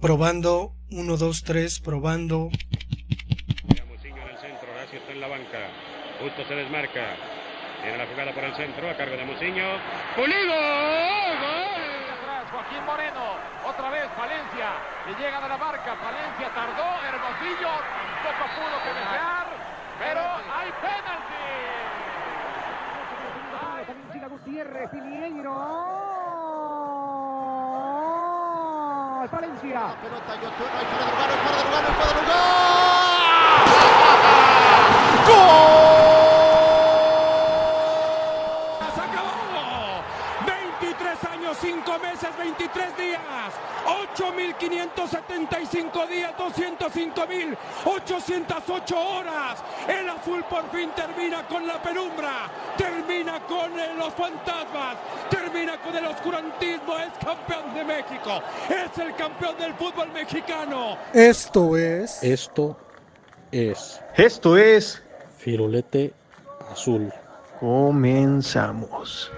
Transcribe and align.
Probando, 0.00 0.72
1, 0.90 1.16
2, 1.16 1.42
3, 1.42 1.80
probando. 1.80 2.50
Muciño 3.88 4.22
en 4.22 4.28
el 4.28 4.38
centro, 4.38 4.70
Horacio 4.70 4.98
está 4.98 5.12
en 5.12 5.20
la 5.20 5.28
banca. 5.28 5.58
Justo 6.20 6.44
se 6.46 6.54
desmarca. 6.54 7.16
Tiene 7.82 7.98
la 7.98 8.06
jugada 8.06 8.32
por 8.32 8.44
el 8.44 8.54
centro, 8.56 8.90
a 8.90 8.96
cargo 8.96 9.16
de 9.16 9.24
Muciño. 9.24 9.64
¡Pulido! 10.14 10.52
¡Gol! 10.52 11.80
Atrás, 12.12 12.44
Joaquín 12.50 12.84
Moreno. 12.84 13.40
Otra 13.64 13.90
vez 13.90 14.04
Valencia. 14.16 14.68
Le 15.06 15.14
llega 15.16 15.40
de 15.40 15.48
la 15.48 15.56
marca. 15.56 15.94
Valencia 15.94 16.52
tardó. 16.54 16.88
Hermosillo 17.00 17.72
poco 18.20 18.44
pudo 18.52 18.76
que 18.84 18.92
desear. 19.00 19.46
Pero 19.98 20.20
hay 20.20 20.70
penalti. 20.82 21.26
Gutiérrez, 24.28 24.90
Piñeiro. 29.26 29.30
Valencia. 29.30 29.80
La 29.80 29.94
pelota, 30.00 30.32
de 30.32 30.38
lugar. 30.46 30.56
¡Gol! 35.26 35.34
¡Se 38.94 39.00
acabó! 39.00 40.02
23 40.46 41.24
años, 41.24 41.56
5 41.60 41.98
meses, 41.98 42.30
23 42.38 42.96
días, 42.96 43.20
8.575 44.16 46.06
días, 46.08 46.32
205.808 46.36 48.96
horas. 48.96 49.62
El 49.88 50.08
azul 50.08 50.44
por 50.44 50.70
fin 50.70 50.90
termina 50.90 51.42
con 51.48 51.66
la 51.66 51.82
penumbra, 51.82 52.48
termina 52.76 53.40
con 53.40 53.76
eh, 53.78 53.94
los 53.96 54.14
fantasmas, 54.14 54.96
termina 55.76 55.82
con 55.84 55.96
el 55.96 56.06
oscurantismo. 56.06 56.98
Es 56.98 57.24
campeón 57.24 57.74
de 57.74 57.84
México, 57.84 58.42
es 58.68 58.98
el 58.98 59.14
campeón 59.14 59.56
del 59.58 59.74
fútbol 59.74 60.12
mexicano. 60.12 60.96
Esto 61.12 61.76
es. 61.76 62.22
Esto 62.22 62.76
es 63.52 64.00
Esto 64.16 64.56
es. 64.56 65.02
Firulete 65.38 66.12
Azul. 66.70 67.12
Comenzamos. 67.60 69.30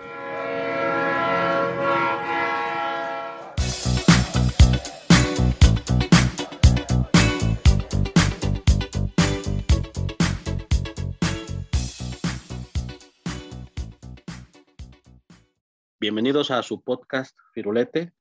Bienvenidos 16.09 16.51
a 16.51 16.63
su 16.63 16.81
podcast 16.81 17.37
Firulete. 17.53 18.15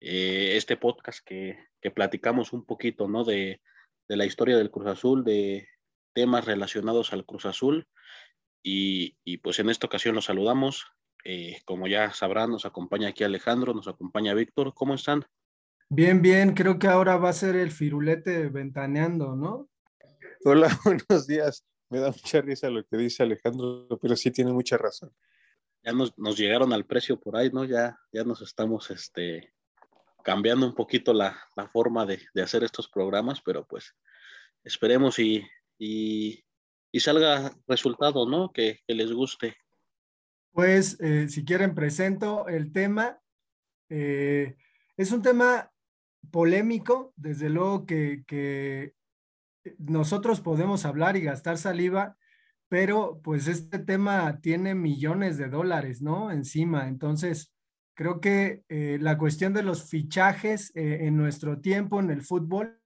Eh, 0.00 0.52
este 0.58 0.76
podcast 0.76 1.20
que, 1.24 1.56
que, 1.80 1.90
platicamos 1.90 2.52
un 2.52 2.66
poquito, 2.66 3.08
¿no? 3.08 3.24
De, 3.24 3.62
de, 4.06 4.16
la 4.18 4.26
historia 4.26 4.58
del 4.58 4.70
Cruz 4.70 4.86
Azul, 4.86 5.24
de 5.24 5.66
temas 6.12 6.44
relacionados 6.44 7.14
al 7.14 7.24
Cruz 7.24 7.46
Azul. 7.46 7.88
Y, 8.62 9.16
y 9.24 9.38
pues 9.38 9.58
en 9.60 9.70
esta 9.70 9.86
ocasión 9.86 10.14
los 10.14 10.26
saludamos. 10.26 10.84
Eh, 11.24 11.62
como 11.64 11.86
ya 11.88 12.12
sabrán, 12.12 12.50
nos 12.50 12.66
acompaña 12.66 13.08
aquí 13.08 13.24
Alejandro, 13.24 13.72
nos 13.72 13.88
acompaña 13.88 14.34
Víctor. 14.34 14.74
¿Cómo 14.74 14.92
están? 14.92 15.24
Bien, 15.88 16.20
bien. 16.20 16.52
Creo 16.52 16.78
que 16.78 16.88
ahora 16.88 17.16
va 17.16 17.30
a 17.30 17.32
ser 17.32 17.56
el 17.56 17.70
Firulete 17.70 18.48
ventaneando, 18.48 19.36
¿no? 19.36 19.70
Hola, 20.44 20.68
buenos 20.84 21.26
días. 21.26 21.64
Me 21.88 21.98
da 21.98 22.08
mucha 22.10 22.42
risa 22.42 22.68
lo 22.68 22.84
que 22.84 22.98
dice 22.98 23.22
Alejandro, 23.22 23.88
pero 24.02 24.16
sí 24.16 24.30
tiene 24.30 24.52
mucha 24.52 24.76
razón 24.76 25.14
ya 25.84 25.92
nos, 25.92 26.16
nos, 26.18 26.36
llegaron 26.36 26.72
al 26.72 26.86
precio 26.86 27.18
por 27.18 27.36
ahí, 27.36 27.50
¿no? 27.50 27.64
Ya, 27.64 27.98
ya 28.12 28.24
nos 28.24 28.42
estamos 28.42 28.90
este, 28.90 29.52
cambiando 30.22 30.66
un 30.66 30.74
poquito 30.74 31.12
la, 31.12 31.36
la 31.56 31.68
forma 31.68 32.06
de, 32.06 32.20
de, 32.34 32.42
hacer 32.42 32.62
estos 32.62 32.88
programas, 32.88 33.40
pero 33.40 33.66
pues 33.66 33.94
esperemos 34.64 35.18
y, 35.18 35.44
y, 35.78 36.44
salga 37.00 37.52
resultado, 37.66 38.28
¿no? 38.28 38.52
Que, 38.52 38.80
que 38.86 38.94
les 38.94 39.12
guste. 39.12 39.56
Pues, 40.52 41.00
eh, 41.00 41.28
si 41.28 41.44
quieren, 41.44 41.74
presento 41.74 42.46
el 42.46 42.72
tema. 42.72 43.18
Eh, 43.88 44.56
es 44.96 45.10
un 45.10 45.22
tema 45.22 45.72
polémico, 46.30 47.12
desde 47.16 47.48
luego 47.48 47.86
que, 47.86 48.22
que 48.26 48.94
nosotros 49.78 50.40
podemos 50.40 50.84
hablar 50.84 51.16
y 51.16 51.22
gastar 51.22 51.58
saliva, 51.58 52.16
pero 52.72 53.20
pues 53.22 53.48
este 53.48 53.78
tema 53.78 54.40
tiene 54.40 54.74
millones 54.74 55.36
de 55.36 55.50
dólares, 55.50 56.00
¿no? 56.00 56.30
Encima. 56.30 56.88
Entonces, 56.88 57.52
creo 57.92 58.18
que 58.18 58.62
eh, 58.70 58.96
la 58.98 59.18
cuestión 59.18 59.52
de 59.52 59.62
los 59.62 59.90
fichajes 59.90 60.74
eh, 60.74 61.00
en 61.02 61.18
nuestro 61.18 61.60
tiempo 61.60 62.00
en 62.00 62.10
el 62.10 62.22
fútbol, 62.22 62.80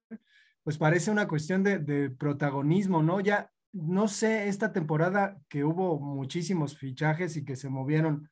pues 0.64 0.76
parece 0.76 1.12
una 1.12 1.28
cuestión 1.28 1.62
de, 1.62 2.10
protagonismo, 2.10 3.00
¿no? 3.00 3.20
Ya, 3.20 3.52
no 3.72 4.08
sé, 4.08 4.48
esta 4.48 4.72
temporada 4.72 5.38
que 5.48 5.62
hubo 5.62 6.00
muchísimos 6.00 6.76
fichajes 6.76 7.36
y 7.36 7.44
que 7.44 7.54
se 7.54 7.68
movieron, 7.68 8.28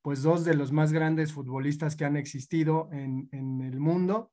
pues 0.00 0.22
dos 0.22 0.42
de 0.46 0.54
los 0.54 0.72
más 0.72 0.90
grandes 0.90 1.34
futbolistas 1.34 1.96
que 1.96 2.06
han 2.06 2.16
existido 2.16 2.88
en, 2.92 3.28
en 3.30 3.60
el 3.60 3.78
mundo, 3.78 4.32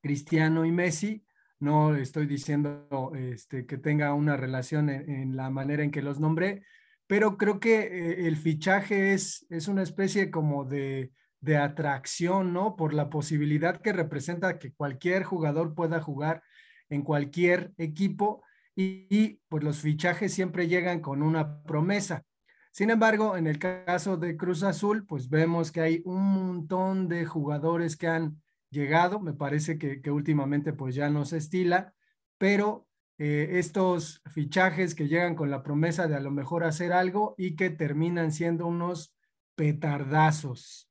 Cristiano 0.00 0.64
y 0.66 0.70
Messi, 0.70 1.26
no 1.58 1.94
estoy 1.94 2.26
diciendo 2.26 3.12
este, 3.14 3.66
que 3.66 3.78
tenga 3.78 4.14
una 4.14 4.36
relación 4.36 4.88
en, 4.90 5.36
la 5.36 5.50
manera 5.50 5.82
en 5.82 5.90
que 5.90 6.02
los 6.02 6.20
nombré, 6.20 6.62
pero 7.06 7.36
creo 7.36 7.60
que 7.60 7.80
eh, 7.80 8.26
el 8.26 8.36
fichaje 8.36 9.14
es, 9.14 9.46
es 9.48 9.68
una 9.68 9.82
especie 9.82 10.30
como 10.30 10.64
de, 10.64 11.12
de, 11.40 11.56
atracción, 11.56 12.52
¿no? 12.52 12.76
Por 12.76 12.92
la 12.94 13.08
posibilidad 13.08 13.80
que 13.80 13.92
representa 13.92 14.58
que 14.58 14.72
cualquier 14.72 15.24
jugador 15.24 15.74
pueda 15.74 16.00
jugar 16.00 16.42
en 16.88 17.02
cualquier 17.02 17.72
equipo 17.78 18.42
y, 18.74 19.06
y 19.08 19.40
pues 19.48 19.64
los 19.64 19.80
fichajes 19.80 20.32
siempre 20.32 20.68
llegan 20.68 21.00
con 21.00 21.22
una 21.22 21.62
promesa. 21.62 22.24
Sin 22.72 22.90
embargo, 22.90 23.38
en 23.38 23.46
el 23.46 23.58
caso 23.58 24.18
de 24.18 24.36
Cruz 24.36 24.62
Azul, 24.62 25.06
pues 25.06 25.30
vemos 25.30 25.72
que 25.72 25.80
hay 25.80 26.02
un 26.04 26.22
montón 26.22 27.08
de 27.08 27.24
jugadores 27.24 27.96
que 27.96 28.08
han 28.08 28.42
llegado, 28.70 29.20
me 29.20 29.32
parece 29.32 29.78
que, 29.78 30.10
últimamente 30.10 30.72
pues 30.72 30.94
ya 30.94 31.10
no 31.10 31.24
se 31.24 31.38
estila, 31.38 31.94
pero 32.38 32.86
eh, 33.18 33.58
estos 33.58 34.22
fichajes 34.30 34.94
que 34.94 35.08
llegan 35.08 35.34
con 35.34 35.50
la 35.50 35.62
promesa 35.62 36.06
de 36.06 36.16
a 36.16 36.20
lo 36.20 36.30
mejor 36.30 36.64
hacer 36.64 36.92
algo 36.92 37.34
y 37.38 37.56
que 37.56 37.70
terminan 37.70 38.32
siendo 38.32 38.66
unos 38.66 39.14
petardazos. 39.54 40.90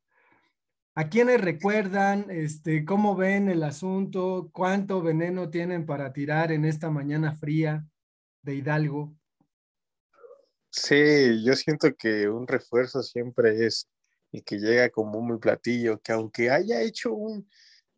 ¿A 0.95 1.09
quiénes 1.09 1.41
recuerdan? 1.41 2.27
Este, 2.29 2.85
¿Cómo 2.85 3.15
ven 3.15 3.49
el 3.49 3.63
asunto? 3.63 4.49
¿Cuánto 4.53 5.01
veneno 5.01 5.49
tienen 5.49 5.85
para 5.85 6.13
tirar 6.13 6.53
en 6.53 6.63
esta 6.63 6.89
mañana 6.89 7.35
fría 7.35 7.85
de 8.41 8.55
Hidalgo? 8.55 9.13
Sí, 10.69 11.43
yo 11.43 11.53
siento 11.53 11.93
que 11.95 12.29
un 12.29 12.47
refuerzo 12.47 13.03
siempre 13.03 13.65
es 13.65 13.89
que 14.41 14.57
llega 14.57 14.89
como 14.89 15.21
muy 15.21 15.39
platillo, 15.39 16.01
que 16.01 16.11
aunque 16.11 16.49
haya 16.49 16.81
hecho 16.81 17.13
un, 17.13 17.47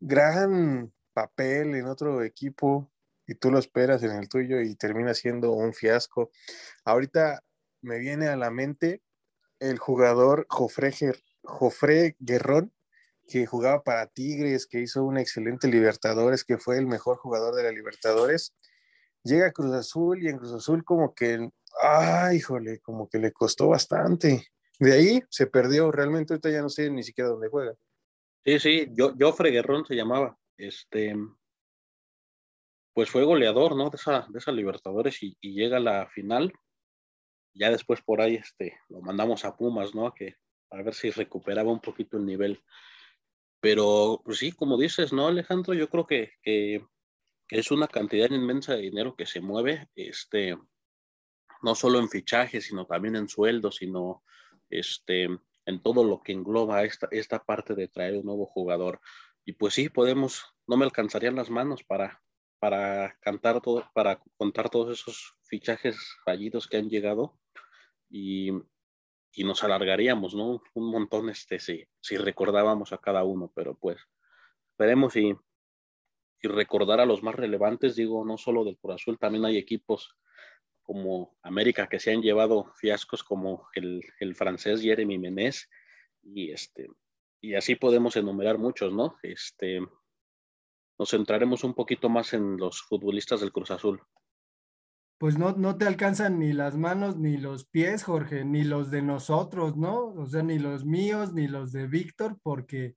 gran 0.00 0.92
papel 1.12 1.74
en 1.74 1.86
otro 1.86 2.22
equipo 2.22 2.90
y 3.26 3.34
tú 3.34 3.50
lo 3.50 3.58
esperas 3.58 4.02
en 4.02 4.12
el 4.12 4.28
tuyo 4.28 4.60
y 4.60 4.74
termina 4.74 5.14
siendo 5.14 5.52
un 5.52 5.74
fiasco. 5.74 6.30
Ahorita 6.84 7.44
me 7.82 7.98
viene 7.98 8.28
a 8.28 8.36
la 8.36 8.50
mente 8.50 9.02
el 9.60 9.78
jugador 9.78 10.46
Jofre, 10.48 10.92
Jofre 11.42 12.16
Guerrón, 12.20 12.72
que 13.26 13.44
jugaba 13.44 13.82
para 13.82 14.06
Tigres, 14.06 14.66
que 14.66 14.80
hizo 14.80 15.04
un 15.04 15.18
excelente 15.18 15.68
Libertadores, 15.68 16.44
que 16.44 16.56
fue 16.56 16.78
el 16.78 16.86
mejor 16.86 17.18
jugador 17.18 17.54
de 17.54 17.64
la 17.64 17.72
Libertadores. 17.72 18.54
Llega 19.24 19.48
a 19.48 19.52
Cruz 19.52 19.74
Azul 19.74 20.22
y 20.22 20.28
en 20.28 20.38
Cruz 20.38 20.52
Azul 20.52 20.84
como 20.84 21.14
que, 21.14 21.50
ay, 21.82 22.36
híjole, 22.36 22.78
como 22.80 23.08
que 23.08 23.18
le 23.18 23.32
costó 23.32 23.68
bastante. 23.68 24.46
De 24.78 24.92
ahí 24.92 25.20
se 25.28 25.46
perdió, 25.46 25.90
realmente 25.90 26.32
ahorita 26.32 26.50
ya 26.50 26.62
no 26.62 26.68
sé 26.68 26.88
ni 26.90 27.02
siquiera 27.02 27.30
dónde 27.30 27.48
juega. 27.48 27.74
Sí, 28.44 28.58
sí, 28.60 28.88
yo, 28.92 29.14
Jofre 29.18 29.50
Guerrón 29.50 29.84
se 29.84 29.96
llamaba. 29.96 30.38
Este, 30.56 31.16
pues 32.92 33.10
fue 33.10 33.24
goleador, 33.24 33.76
¿no? 33.76 33.90
De 33.90 33.96
esa, 33.96 34.26
de 34.28 34.38
esa 34.38 34.52
Libertadores 34.52 35.22
y, 35.22 35.36
llega 35.40 35.78
a 35.78 35.80
la 35.80 36.08
final. 36.08 36.52
Ya 37.54 37.70
después 37.70 38.00
por 38.02 38.20
ahí 38.20 38.36
este, 38.36 38.78
lo 38.88 39.00
mandamos 39.00 39.44
a 39.44 39.56
Pumas, 39.56 39.94
¿no? 39.94 40.06
A, 40.06 40.14
que, 40.14 40.36
a 40.70 40.82
ver 40.82 40.94
si 40.94 41.10
recuperaba 41.10 41.72
un 41.72 41.80
poquito 41.80 42.16
el 42.16 42.26
nivel. 42.26 42.62
Pero, 43.60 44.22
pues 44.24 44.38
sí, 44.38 44.52
como 44.52 44.78
dices, 44.78 45.12
¿no, 45.12 45.26
Alejandro? 45.26 45.74
Yo 45.74 45.88
creo 45.88 46.06
que, 46.06 46.34
que 46.42 46.86
es 47.50 47.70
una 47.72 47.88
cantidad 47.88 48.30
inmensa 48.30 48.74
de 48.74 48.82
dinero 48.82 49.16
que 49.16 49.26
se 49.26 49.40
mueve, 49.40 49.88
este, 49.96 50.56
no 51.62 51.74
solo 51.74 51.98
en 51.98 52.08
fichajes, 52.08 52.66
sino 52.66 52.86
también 52.86 53.16
en 53.16 53.28
sueldos, 53.28 53.76
sino 53.76 54.22
este, 54.70 55.28
en 55.66 55.82
todo 55.82 56.04
lo 56.04 56.22
que 56.22 56.32
engloba 56.32 56.84
esta, 56.84 57.08
esta 57.10 57.44
parte 57.44 57.74
de 57.74 57.88
traer 57.88 58.16
un 58.16 58.26
nuevo 58.26 58.46
jugador. 58.46 59.00
Y 59.44 59.52
pues 59.52 59.74
sí, 59.74 59.88
podemos, 59.88 60.44
no 60.66 60.76
me 60.76 60.84
alcanzarían 60.84 61.36
las 61.36 61.50
manos 61.50 61.84
para, 61.84 62.22
para 62.58 63.16
cantar 63.20 63.60
todo, 63.60 63.88
para 63.94 64.20
contar 64.36 64.70
todos 64.70 64.98
esos 64.98 65.34
fichajes 65.42 65.96
fallidos 66.24 66.66
que 66.66 66.78
han 66.78 66.88
llegado 66.88 67.38
y, 68.10 68.50
y 69.32 69.44
nos 69.44 69.62
alargaríamos, 69.62 70.34
¿no? 70.34 70.62
Un 70.74 70.90
montón, 70.90 71.28
este, 71.28 71.58
si, 71.58 71.84
si 72.00 72.16
recordábamos 72.16 72.92
a 72.92 72.98
cada 72.98 73.24
uno, 73.24 73.52
pero 73.54 73.76
pues 73.76 73.98
esperemos 74.70 75.16
y, 75.16 75.34
y 76.40 76.48
recordar 76.48 77.00
a 77.00 77.06
los 77.06 77.22
más 77.22 77.34
relevantes, 77.34 77.96
digo, 77.96 78.24
no 78.24 78.38
solo 78.38 78.64
del 78.64 78.78
Cruz 78.78 78.96
Azul, 78.96 79.18
también 79.18 79.44
hay 79.44 79.58
equipos 79.58 80.16
como 80.88 81.36
América 81.42 81.86
que 81.86 82.00
se 82.00 82.12
han 82.12 82.22
llevado 82.22 82.72
fiascos 82.76 83.22
como 83.22 83.68
el, 83.74 84.02
el 84.20 84.34
francés 84.34 84.80
Jeremy 84.80 85.18
Menez 85.18 85.68
y 86.22 86.50
este 86.50 86.88
y 87.42 87.56
así 87.56 87.74
podemos 87.74 88.16
enumerar 88.16 88.56
muchos, 88.56 88.90
¿no? 88.90 89.18
Este 89.22 89.80
nos 90.98 91.10
centraremos 91.10 91.62
un 91.62 91.74
poquito 91.74 92.08
más 92.08 92.32
en 92.32 92.56
los 92.56 92.80
futbolistas 92.80 93.40
del 93.40 93.52
Cruz 93.52 93.70
Azul. 93.70 94.00
Pues 95.18 95.36
no, 95.36 95.52
no 95.52 95.76
te 95.76 95.86
alcanzan 95.86 96.38
ni 96.38 96.54
las 96.54 96.78
manos 96.78 97.18
ni 97.18 97.36
los 97.36 97.66
pies, 97.66 98.02
Jorge, 98.04 98.46
ni 98.46 98.64
los 98.64 98.90
de 98.90 99.02
nosotros, 99.02 99.76
¿no? 99.76 100.06
O 100.14 100.26
sea, 100.26 100.42
ni 100.42 100.58
los 100.58 100.86
míos, 100.86 101.34
ni 101.34 101.48
los 101.48 101.70
de 101.70 101.86
Víctor, 101.86 102.38
porque 102.42 102.96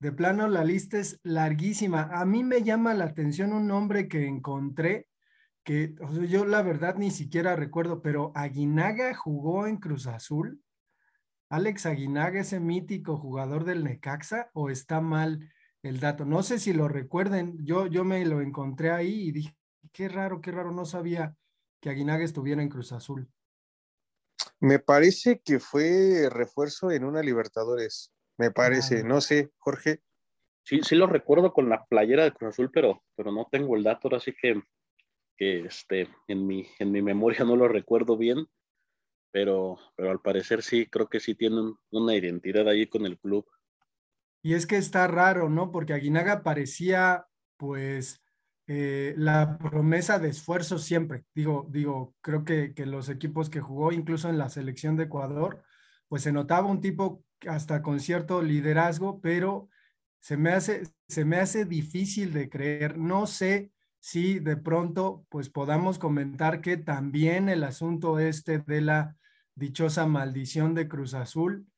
de 0.00 0.12
plano 0.12 0.48
la 0.48 0.64
lista 0.64 0.98
es 0.98 1.18
larguísima. 1.22 2.10
A 2.12 2.26
mí 2.26 2.44
me 2.44 2.62
llama 2.62 2.92
la 2.92 3.04
atención 3.04 3.54
un 3.54 3.68
nombre 3.68 4.06
que 4.06 4.26
encontré, 4.26 5.08
que 5.64 5.94
o 6.00 6.12
sea, 6.12 6.24
yo 6.24 6.44
la 6.44 6.62
verdad 6.62 6.96
ni 6.96 7.10
siquiera 7.10 7.56
recuerdo, 7.56 8.02
pero 8.02 8.32
Aguinaga 8.34 9.14
jugó 9.14 9.66
en 9.66 9.76
Cruz 9.76 10.06
Azul. 10.06 10.62
Alex 11.48 11.86
Aguinaga, 11.86 12.40
ese 12.40 12.60
mítico 12.60 13.18
jugador 13.18 13.64
del 13.64 13.84
Necaxa, 13.84 14.50
o 14.54 14.70
está 14.70 15.00
mal 15.00 15.50
el 15.82 16.00
dato. 16.00 16.24
No 16.24 16.42
sé 16.42 16.58
si 16.58 16.72
lo 16.72 16.88
recuerden, 16.88 17.58
yo, 17.64 17.86
yo 17.86 18.04
me 18.04 18.24
lo 18.24 18.40
encontré 18.40 18.90
ahí 18.90 19.28
y 19.28 19.32
dije, 19.32 19.56
qué 19.92 20.08
raro, 20.08 20.40
qué 20.40 20.50
raro, 20.50 20.72
no 20.72 20.84
sabía 20.84 21.36
que 21.80 21.90
Aguinaga 21.90 22.24
estuviera 22.24 22.62
en 22.62 22.68
Cruz 22.68 22.92
Azul. 22.92 23.28
Me 24.60 24.78
parece 24.78 25.40
que 25.40 25.58
fue 25.58 26.28
refuerzo 26.30 26.90
en 26.90 27.04
una 27.04 27.20
Libertadores, 27.20 28.12
me 28.38 28.50
parece, 28.50 29.00
Ah. 29.00 29.02
no 29.04 29.20
sé, 29.20 29.50
Jorge. 29.58 30.00
Sí, 30.64 30.80
sí 30.82 30.94
lo 30.94 31.08
recuerdo 31.08 31.52
con 31.52 31.68
la 31.68 31.84
playera 31.84 32.24
de 32.24 32.32
Cruz 32.32 32.50
Azul, 32.54 32.70
pero, 32.72 33.02
pero 33.16 33.32
no 33.32 33.48
tengo 33.50 33.76
el 33.76 33.82
dato, 33.82 34.08
ahora 34.08 34.20
sí 34.20 34.32
que, 34.40 34.62
este, 35.48 36.08
en, 36.28 36.46
mi, 36.46 36.66
en 36.78 36.90
mi 36.90 37.02
memoria 37.02 37.44
no 37.44 37.56
lo 37.56 37.68
recuerdo 37.68 38.16
bien, 38.16 38.46
pero, 39.30 39.78
pero 39.96 40.10
al 40.10 40.20
parecer 40.20 40.62
sí, 40.62 40.86
creo 40.86 41.08
que 41.08 41.20
sí 41.20 41.34
tienen 41.34 41.74
una 41.90 42.14
identidad 42.14 42.68
ahí 42.68 42.86
con 42.86 43.06
el 43.06 43.18
club. 43.18 43.46
Y 44.42 44.54
es 44.54 44.66
que 44.66 44.76
está 44.76 45.06
raro, 45.06 45.48
¿no? 45.48 45.70
Porque 45.70 45.92
Aguinaga 45.92 46.42
parecía, 46.42 47.26
pues, 47.56 48.22
eh, 48.66 49.14
la 49.16 49.58
promesa 49.58 50.18
de 50.18 50.28
esfuerzo 50.28 50.78
siempre. 50.78 51.24
Digo, 51.34 51.66
digo, 51.70 52.14
creo 52.20 52.44
que, 52.44 52.74
que 52.74 52.86
los 52.86 53.08
equipos 53.08 53.50
que 53.50 53.60
jugó, 53.60 53.92
incluso 53.92 54.28
en 54.28 54.38
la 54.38 54.48
selección 54.48 54.96
de 54.96 55.04
Ecuador, 55.04 55.62
pues 56.08 56.22
se 56.22 56.32
notaba 56.32 56.68
un 56.68 56.80
tipo 56.80 57.24
hasta 57.46 57.82
con 57.82 58.00
cierto 58.00 58.42
liderazgo, 58.42 59.20
pero 59.20 59.68
se 60.20 60.36
me 60.36 60.50
hace, 60.50 60.82
se 61.08 61.24
me 61.24 61.38
hace 61.38 61.64
difícil 61.64 62.32
de 62.32 62.48
creer. 62.48 62.98
No 62.98 63.26
sé 63.26 63.72
si 64.04 64.40
de 64.40 64.56
pronto, 64.56 65.24
pues 65.28 65.48
podamos 65.48 66.00
comentar 66.00 66.60
que 66.60 66.76
también 66.76 67.48
el 67.48 67.62
asunto 67.62 68.18
este 68.18 68.58
de 68.58 68.80
la 68.80 69.14
dichosa 69.54 70.08
maldición 70.08 70.74
de 70.74 70.88
Cruz 70.88 71.14
Azul, 71.14 71.68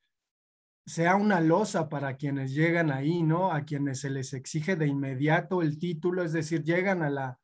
sea 0.86 1.16
una 1.16 1.42
losa 1.42 1.90
para 1.90 2.16
quienes 2.16 2.54
llegan 2.54 2.90
ahí, 2.90 3.22
¿no? 3.22 3.52
A 3.52 3.66
quienes 3.66 4.00
se 4.00 4.08
les 4.08 4.32
exige 4.32 4.74
de 4.74 4.86
inmediato 4.86 5.60
el 5.60 5.78
título, 5.78 6.22
es 6.22 6.32
decir, 6.32 6.62
llegan 6.62 7.02
a 7.02 7.10
la, 7.10 7.38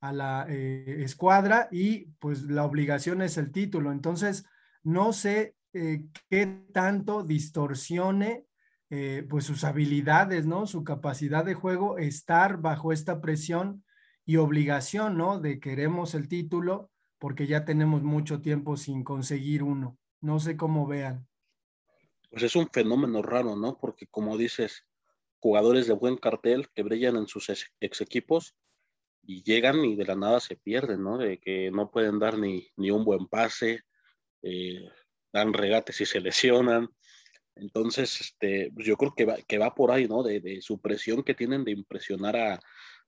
a 0.00 0.12
la 0.14 0.46
eh, 0.48 1.02
escuadra 1.04 1.68
y 1.70 2.06
pues 2.18 2.44
la 2.44 2.64
obligación 2.64 3.20
es 3.20 3.36
el 3.36 3.52
título. 3.52 3.92
Entonces, 3.92 4.46
no 4.82 5.12
sé 5.12 5.54
eh, 5.74 6.06
qué 6.30 6.46
tanto 6.72 7.24
distorsione 7.24 8.46
eh, 8.88 9.26
pues 9.28 9.44
sus 9.44 9.64
habilidades, 9.64 10.46
¿no? 10.46 10.66
Su 10.66 10.82
capacidad 10.82 11.44
de 11.44 11.52
juego, 11.52 11.98
estar 11.98 12.56
bajo 12.56 12.90
esta 12.90 13.20
presión 13.20 13.83
y 14.24 14.36
obligación, 14.36 15.16
¿no? 15.16 15.40
De 15.40 15.60
queremos 15.60 16.14
el 16.14 16.28
título 16.28 16.90
porque 17.18 17.46
ya 17.46 17.64
tenemos 17.64 18.02
mucho 18.02 18.40
tiempo 18.40 18.76
sin 18.76 19.04
conseguir 19.04 19.62
uno. 19.62 19.98
No 20.20 20.40
sé 20.40 20.56
cómo 20.56 20.86
vean 20.86 21.26
pues 22.34 22.42
es 22.42 22.56
un 22.56 22.68
fenómeno 22.68 23.22
raro, 23.22 23.54
¿no? 23.54 23.78
Porque 23.78 24.08
como 24.08 24.36
dices, 24.36 24.84
jugadores 25.38 25.86
de 25.86 25.94
buen 25.94 26.16
cartel 26.16 26.68
que 26.74 26.82
brillan 26.82 27.14
en 27.14 27.28
sus 27.28 27.48
ex, 27.48 28.00
equipos 28.00 28.56
y 29.22 29.44
llegan 29.44 29.84
y 29.84 29.94
de 29.94 30.04
la 30.04 30.16
nada 30.16 30.40
se 30.40 30.56
pierden, 30.56 31.04
¿no? 31.04 31.16
De 31.16 31.38
que 31.38 31.70
no 31.70 31.92
pueden 31.92 32.18
dar 32.18 32.36
ni, 32.36 32.66
ni 32.76 32.90
un 32.90 33.04
buen 33.04 33.28
pase, 33.28 33.82
eh, 34.42 34.90
dan 35.32 35.52
regates 35.52 36.00
y 36.00 36.06
se 36.06 36.20
lesionan. 36.20 36.88
Entonces, 37.54 38.20
este, 38.20 38.72
yo 38.78 38.96
creo 38.96 39.14
que 39.14 39.26
va, 39.26 39.36
que 39.46 39.58
va 39.58 39.72
por 39.72 39.92
ahí, 39.92 40.08
¿no? 40.08 40.24
De, 40.24 40.40
de 40.40 40.60
su 40.60 40.80
presión 40.80 41.22
que 41.22 41.34
tienen 41.34 41.62
de 41.62 41.70
impresionar 41.70 42.36
a, 42.36 42.60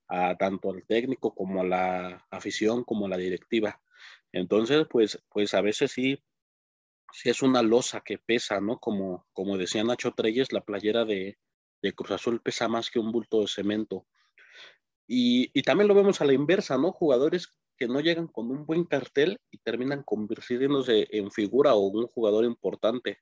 a, 0.08 0.36
tanto 0.36 0.70
al 0.70 0.84
técnico 0.84 1.34
como 1.34 1.60
a 1.60 1.64
la 1.64 2.26
afición, 2.30 2.84
como 2.84 3.06
a 3.06 3.08
la 3.08 3.16
directiva. 3.16 3.80
Entonces, 4.32 4.86
pues, 4.90 5.22
pues 5.30 5.54
a 5.54 5.60
veces 5.60 5.92
sí 5.92 6.22
sí 7.12 7.30
es 7.30 7.42
una 7.42 7.62
losa 7.62 8.02
que 8.02 8.18
pesa, 8.18 8.60
¿no? 8.60 8.78
Como, 8.78 9.26
como 9.32 9.56
decía 9.56 9.84
Nacho 9.84 10.12
Treyes, 10.12 10.52
la 10.52 10.60
playera 10.60 11.04
de, 11.04 11.38
de, 11.82 11.92
Cruz 11.94 12.10
Azul 12.10 12.42
pesa 12.42 12.68
más 12.68 12.90
que 12.90 12.98
un 12.98 13.10
bulto 13.10 13.40
de 13.40 13.48
cemento. 13.48 14.06
Y, 15.06 15.50
y, 15.54 15.62
también 15.62 15.88
lo 15.88 15.94
vemos 15.94 16.20
a 16.20 16.24
la 16.24 16.32
inversa, 16.32 16.76
¿no? 16.76 16.92
Jugadores 16.92 17.48
que 17.78 17.86
no 17.86 18.00
llegan 18.00 18.26
con 18.26 18.50
un 18.50 18.66
buen 18.66 18.84
cartel 18.84 19.38
y 19.50 19.58
terminan 19.58 20.02
convirtiéndose 20.02 21.06
en 21.10 21.30
figura 21.30 21.74
o 21.74 21.86
un 21.86 22.06
jugador 22.08 22.44
importante. 22.44 23.20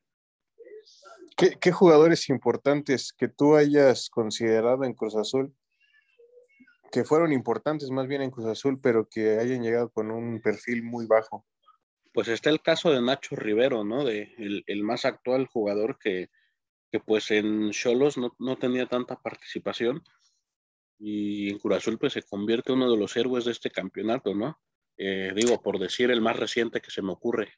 ¿Qué, 1.36 1.58
¿Qué, 1.60 1.72
jugadores 1.72 2.28
importantes 2.28 3.12
que 3.12 3.28
tú 3.28 3.56
hayas 3.56 4.08
considerado 4.08 4.84
en 4.84 4.94
Cruz 4.94 5.16
Azul, 5.16 5.54
que 6.94 7.04
fueron 7.04 7.32
importantes 7.32 7.90
más 7.90 8.06
bien 8.06 8.22
en 8.22 8.30
Cruz 8.30 8.46
Azul, 8.46 8.80
pero 8.80 9.08
que 9.08 9.38
hayan 9.38 9.62
llegado 9.62 9.90
con 9.90 10.12
un 10.12 10.40
perfil 10.40 10.84
muy 10.84 11.06
bajo? 11.06 11.44
pues 12.14 12.28
está 12.28 12.48
el 12.48 12.62
caso 12.62 12.92
de 12.92 13.02
Nacho 13.02 13.34
Rivero, 13.34 13.82
¿no? 13.82 14.04
De 14.04 14.32
el, 14.38 14.62
el 14.68 14.84
más 14.84 15.04
actual 15.04 15.48
jugador 15.48 15.98
que, 15.98 16.30
que 16.92 17.00
pues 17.00 17.32
en 17.32 17.72
Cholos 17.72 18.16
no, 18.16 18.36
no, 18.38 18.56
tenía 18.56 18.86
tanta 18.86 19.20
participación 19.20 20.00
y 20.96 21.50
en 21.50 21.58
Cruz 21.58 21.78
Azul 21.78 21.98
pues 21.98 22.12
se 22.12 22.22
convierte 22.22 22.72
uno 22.72 22.88
de 22.88 22.96
los 22.96 23.16
héroes 23.16 23.44
de 23.46 23.50
este 23.50 23.68
campeonato, 23.68 24.32
¿no? 24.32 24.60
Eh, 24.96 25.32
digo, 25.34 25.60
por 25.60 25.80
decir 25.80 26.12
el 26.12 26.20
más 26.20 26.38
reciente 26.38 26.80
que 26.80 26.92
se 26.92 27.02
me 27.02 27.10
ocurre. 27.10 27.52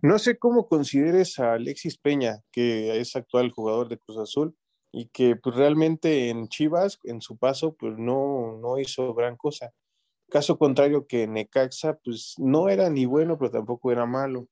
No 0.00 0.18
sé 0.18 0.38
cómo 0.38 0.66
consideres 0.66 1.38
a 1.38 1.52
Alexis 1.52 1.98
Peña, 1.98 2.38
que 2.50 2.98
es 2.98 3.16
actual 3.16 3.50
jugador 3.50 3.90
de 3.90 3.98
Cruz 3.98 4.16
Azul 4.16 4.56
y 4.92 5.08
que 5.08 5.36
pues 5.36 5.56
realmente 5.56 6.28
en 6.28 6.48
Chivas, 6.48 6.98
en 7.04 7.20
su 7.20 7.36
paso, 7.36 7.74
pues 7.74 7.96
no, 7.96 8.58
no 8.60 8.78
hizo 8.78 9.14
gran 9.14 9.36
cosa. 9.36 9.72
Caso 10.28 10.58
contrario 10.58 11.06
que 11.06 11.26
Necaxa, 11.26 11.98
pues 12.04 12.34
no 12.38 12.68
era 12.68 12.90
ni 12.90 13.04
bueno, 13.04 13.38
pero 13.38 13.50
tampoco 13.50 13.92
era 13.92 14.06
malo. 14.06 14.48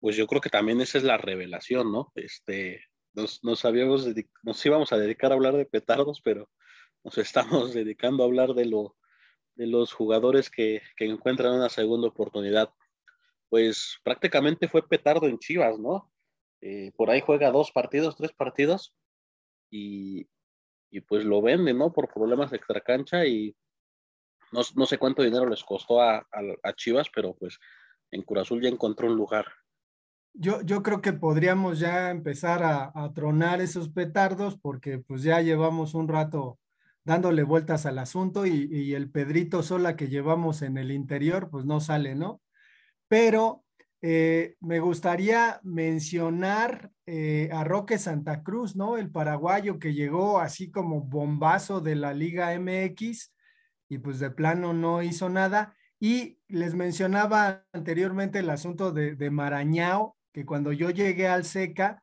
Pues 0.00 0.16
yo 0.16 0.26
creo 0.26 0.40
que 0.40 0.50
también 0.50 0.80
esa 0.80 0.98
es 0.98 1.04
la 1.04 1.16
revelación, 1.16 1.90
¿no? 1.92 2.12
Este, 2.14 2.80
nos, 3.14 3.42
nos, 3.42 3.64
habíamos 3.64 4.06
nos 4.42 4.66
íbamos 4.66 4.92
a 4.92 4.98
dedicar 4.98 5.32
a 5.32 5.34
hablar 5.34 5.56
de 5.56 5.66
petardos, 5.66 6.20
pero 6.22 6.48
nos 7.02 7.18
estamos 7.18 7.74
dedicando 7.74 8.22
a 8.22 8.26
hablar 8.26 8.54
de, 8.54 8.66
lo, 8.66 8.96
de 9.54 9.66
los 9.66 9.92
jugadores 9.92 10.50
que, 10.50 10.82
que 10.96 11.06
encuentran 11.06 11.54
una 11.54 11.68
segunda 11.68 12.08
oportunidad. 12.08 12.70
Pues 13.48 13.98
prácticamente 14.02 14.68
fue 14.68 14.86
petardo 14.86 15.28
en 15.28 15.38
Chivas, 15.38 15.78
¿no? 15.78 16.10
Eh, 16.60 16.92
por 16.96 17.10
ahí 17.10 17.20
juega 17.20 17.50
dos 17.50 17.70
partidos, 17.72 18.16
tres 18.16 18.32
partidos, 18.32 18.94
y, 19.70 20.26
y 20.90 21.00
pues 21.00 21.24
lo 21.24 21.42
vende, 21.42 21.74
¿no? 21.74 21.92
Por 21.92 22.12
problemas 22.12 22.50
de 22.50 22.56
extracancha 22.56 23.26
y 23.26 23.56
no, 24.52 24.60
no, 24.76 24.86
sé 24.86 24.98
cuánto 24.98 25.22
dinero 25.22 25.48
les 25.48 25.64
costó 25.64 26.00
a, 26.00 26.18
a, 26.18 26.40
a, 26.62 26.72
Chivas, 26.74 27.08
pero 27.12 27.34
pues 27.34 27.58
en 28.10 28.22
Cruz 28.22 28.42
Azul 28.42 28.62
ya 28.62 28.68
encontró 28.68 29.08
un 29.08 29.16
lugar. 29.16 29.46
Yo, 30.32 30.62
yo 30.62 30.82
creo 30.82 31.00
que 31.00 31.12
podríamos 31.12 31.78
ya 31.80 32.10
empezar 32.10 32.62
a, 32.62 32.92
a, 32.94 33.12
tronar 33.12 33.60
esos 33.60 33.88
petardos 33.88 34.56
porque 34.56 34.98
pues 34.98 35.22
ya 35.22 35.40
llevamos 35.40 35.94
un 35.94 36.08
rato 36.08 36.58
dándole 37.04 37.42
vueltas 37.42 37.86
al 37.86 37.98
asunto 37.98 38.46
y, 38.46 38.68
y, 38.70 38.94
el 38.94 39.10
Pedrito 39.10 39.62
Sola 39.62 39.96
que 39.96 40.08
llevamos 40.08 40.62
en 40.62 40.78
el 40.78 40.90
interior 40.90 41.50
pues 41.50 41.64
no 41.64 41.80
sale, 41.80 42.14
¿no? 42.14 42.40
Pero 43.08 43.63
eh, 44.06 44.56
me 44.60 44.80
gustaría 44.80 45.60
mencionar 45.62 46.90
eh, 47.06 47.48
a 47.50 47.64
Roque 47.64 47.96
Santa 47.96 48.42
Cruz, 48.42 48.76
¿no? 48.76 48.98
El 48.98 49.10
paraguayo 49.10 49.78
que 49.78 49.94
llegó 49.94 50.40
así 50.40 50.70
como 50.70 51.00
bombazo 51.00 51.80
de 51.80 51.94
la 51.94 52.12
Liga 52.12 52.52
MX 52.52 53.32
y 53.88 53.96
pues 53.96 54.18
de 54.18 54.30
plano 54.30 54.74
no 54.74 55.02
hizo 55.02 55.30
nada. 55.30 55.74
Y 55.98 56.38
les 56.48 56.74
mencionaba 56.74 57.64
anteriormente 57.72 58.40
el 58.40 58.50
asunto 58.50 58.92
de, 58.92 59.30
Marañao, 59.30 60.18
que 60.34 60.44
cuando 60.44 60.70
yo 60.72 60.90
llegué 60.90 61.26
al 61.26 61.46
SECA, 61.46 62.02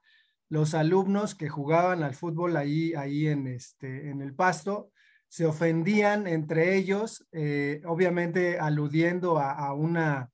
los 0.49 0.73
alumnos 0.73 1.35
que 1.35 1.49
jugaban 1.49 2.01
al 2.01 2.15
fútbol 2.15 2.57
ahí, 2.57 2.95
ahí 2.95 3.27
en, 3.27 3.45
este, 3.45 4.09
en 4.09 4.23
el 4.23 4.33
pasto, 4.33 4.89
se 5.27 5.45
ofendían 5.45 6.25
entre 6.25 6.77
ellos, 6.77 7.27
eh, 7.31 7.83
obviamente 7.85 8.57
aludiendo 8.57 9.37
a, 9.37 9.71
una, 9.75 10.31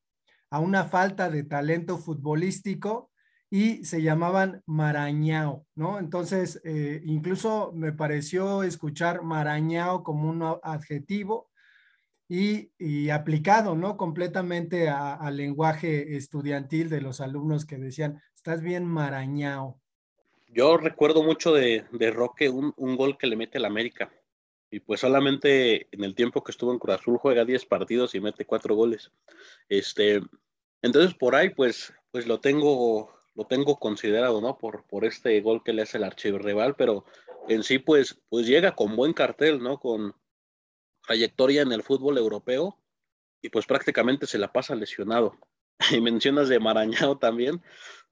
a 0.49 0.59
una 0.59 0.85
falta 0.85 1.29
de 1.29 1.43
talento 1.43 1.97
futbolístico 1.97 3.11
y 3.49 3.85
se 3.85 4.01
llamaban 4.01 4.61
Marañao, 4.65 5.65
¿no? 5.75 5.99
Entonces, 5.99 6.61
eh, 6.65 7.01
incluso 7.05 7.71
me 7.73 7.93
pareció 7.93 8.63
escuchar 8.63 9.23
Marañao 9.23 10.03
como 10.03 10.29
un 10.29 10.43
adjetivo 10.63 11.49
y, 12.29 13.09
aplicado, 13.09 13.75
¿no? 13.75 13.95
Completamente 13.95 14.89
al 14.89 15.37
lenguaje 15.37 16.17
estudiantil 16.17 16.89
de 16.89 16.99
los 16.99 17.21
alumnos 17.21 17.65
que 17.65 17.77
decían, 17.77 18.21
estás 18.35 18.61
bien 18.61 18.85
Marañao. 18.85 19.79
Yo 20.49 20.75
recuerdo 20.75 21.23
mucho 21.23 21.53
de, 21.53 21.85
de 21.91 22.11
Roque 22.11 22.49
un, 22.49 22.73
un 22.75 22.97
gol 22.97 23.17
que 23.17 23.27
le 23.27 23.37
mete 23.37 23.59
al 23.59 23.65
América. 23.65 24.11
Y 24.69 24.81
pues 24.81 24.99
solamente 24.99 25.87
en 25.91 26.03
el 26.03 26.15
tiempo 26.15 26.43
que 26.43 26.51
estuvo 26.51 26.73
en 26.73 26.79
Cruz 26.79 26.95
Azul 26.95 27.17
juega 27.17 27.45
10 27.45 27.65
partidos 27.65 28.15
y 28.15 28.19
mete 28.19 28.45
4 28.45 28.75
goles. 28.75 29.11
Este, 29.69 30.21
entonces 30.81 31.13
por 31.13 31.35
ahí 31.35 31.49
pues, 31.49 31.93
pues 32.11 32.27
lo 32.27 32.39
tengo 32.39 33.17
lo 33.37 33.45
tengo 33.45 33.77
considerado, 33.77 34.41
¿no? 34.41 34.57
Por, 34.57 34.83
por 34.85 35.05
este 35.05 35.39
gol 35.41 35.63
que 35.63 35.71
le 35.71 35.83
hace 35.83 35.99
el 35.99 36.03
archirrival, 36.03 36.75
pero 36.75 37.05
en 37.47 37.61
sí, 37.61 37.77
pues, 37.77 38.19
pues 38.29 38.47
llega 38.47 38.75
con 38.75 38.95
buen 38.95 39.13
cartel, 39.13 39.61
¿no? 39.61 39.79
Con 39.79 40.15
trayectoria 41.05 41.61
en 41.61 41.71
el 41.71 41.83
fútbol 41.83 42.17
europeo 42.17 42.79
y 43.39 43.49
pues 43.49 43.67
prácticamente 43.67 44.25
se 44.25 44.39
la 44.39 44.51
pasa 44.51 44.75
lesionado. 44.75 45.37
Y 45.91 46.01
mencionas 46.01 46.49
de 46.49 46.59
Marañao 46.59 47.19
también, 47.19 47.61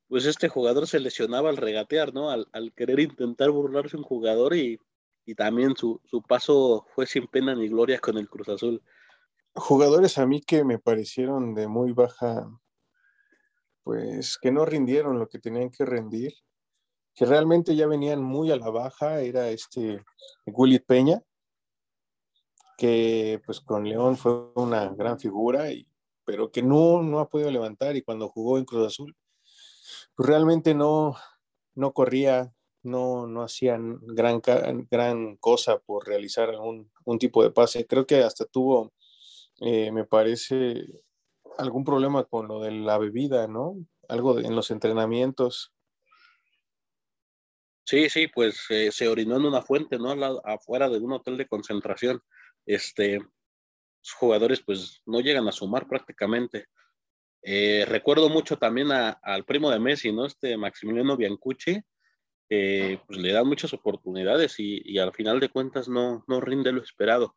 pues 0.08 0.28
este 0.28 0.48
jugador 0.48 0.86
se 0.86 1.00
lesionaba 1.00 1.50
al 1.50 1.58
regatear, 1.58 2.14
¿no? 2.14 2.30
Al, 2.30 2.48
al 2.52 2.72
querer 2.74 3.00
intentar 3.00 3.50
burlarse 3.50 3.98
un 3.98 4.04
jugador 4.04 4.56
y, 4.56 4.80
y 5.26 5.36
también 5.36 5.76
su, 5.76 6.02
su 6.06 6.22
paso 6.22 6.86
fue 6.94 7.06
sin 7.08 7.28
pena 7.28 7.56
ni 7.56 7.68
gloria 7.68 8.00
con 8.00 8.18
el 8.18 8.30
Cruz 8.30 8.50
Azul. 8.50 8.82
Jugadores 9.54 10.18
a 10.18 10.26
mí 10.26 10.42
que 10.42 10.64
me 10.64 10.80
parecieron 10.80 11.54
de 11.56 11.68
muy 11.68 11.92
baja 11.92 12.48
pues 13.86 14.40
que 14.40 14.52
no 14.52 14.66
rindieron 14.66 15.20
lo 15.20 15.30
que 15.30 15.38
tenían 15.38 15.70
que 15.70 15.86
rendir, 15.86 16.34
que 17.14 17.24
realmente 17.24 17.76
ya 17.76 17.86
venían 17.86 18.22
muy 18.22 18.50
a 18.50 18.56
la 18.56 18.72
baja, 18.72 19.22
era 19.22 19.50
este 19.50 20.04
Willy 20.48 20.80
Peña, 20.80 21.22
que 22.80 23.40
pues 23.46 23.62
con 23.62 23.88
León 23.88 24.18
fue 24.18 24.52
una 24.56 24.90
gran 24.90 25.20
figura, 25.20 25.72
y, 25.72 25.88
pero 26.26 26.52
que 26.52 26.64
no, 26.64 27.04
no 27.04 27.20
ha 27.20 27.30
podido 27.30 27.52
levantar 27.52 27.96
y 27.96 28.02
cuando 28.02 28.28
jugó 28.28 28.58
en 28.58 28.66
Cruz 28.66 28.88
Azul, 28.88 29.16
pues 30.16 30.30
realmente 30.30 30.74
no, 30.74 31.16
no 31.76 31.94
corría, 31.94 32.52
no, 32.86 33.28
no 33.28 33.44
hacían 33.44 34.00
gran, 34.02 34.42
gran 34.90 35.36
cosa 35.38 35.80
por 35.80 36.08
realizar 36.08 36.50
algún 36.50 36.92
un 37.06 37.20
tipo 37.20 37.44
de 37.44 37.52
pase. 37.52 37.86
Creo 37.88 38.06
que 38.06 38.24
hasta 38.24 38.46
tuvo, 38.46 38.94
eh, 39.62 39.92
me 39.92 40.04
parece, 40.04 40.86
algún 41.58 41.86
problema 41.86 42.26
con 42.26 42.48
lo 42.48 42.62
de 42.62 42.72
la 42.72 42.98
bebida, 42.98 43.48
¿no? 43.48 43.78
Algo 44.10 44.40
en 44.40 44.56
los 44.56 44.72
entrenamientos. 44.72 45.72
Sí, 47.86 48.10
sí, 48.10 48.28
pues 48.28 48.66
eh, 48.70 48.92
se 48.92 49.08
orinó 49.08 49.38
en 49.38 49.46
una 49.46 49.62
fuente, 49.62 49.98
¿no? 49.98 50.12
afuera 50.44 50.90
de 50.90 50.98
un 50.98 51.14
hotel 51.14 51.38
de 51.38 51.48
concentración. 51.48 52.22
Este, 52.66 53.20
los 53.20 54.14
jugadores 54.20 54.62
pues 54.66 55.02
no 55.06 55.22
llegan 55.22 55.48
a 55.48 55.52
sumar 55.52 55.88
prácticamente. 55.88 56.66
Eh, 57.44 57.86
recuerdo 57.88 58.28
mucho 58.28 58.58
también 58.58 58.92
al 58.92 59.46
primo 59.46 59.70
de 59.70 59.80
Messi, 59.80 60.12
¿no? 60.12 60.26
Este 60.26 60.58
Maximiliano 60.58 61.16
Biancucci, 61.16 61.80
pues 62.48 63.20
le 63.20 63.32
dan 63.32 63.48
muchas 63.48 63.74
oportunidades 63.74 64.60
y, 64.60 64.82
y, 64.86 65.00
al 65.00 65.14
final 65.14 65.40
de 65.40 65.50
cuentas 65.50 65.88
no, 65.88 66.24
no 66.28 66.42
rinde 66.42 66.72
lo 66.72 66.82
esperado. 66.82 67.36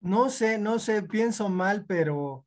No 0.00 0.30
sé, 0.30 0.58
no 0.58 0.78
sé, 0.78 1.02
pienso 1.02 1.48
mal, 1.48 1.84
pero 1.86 2.46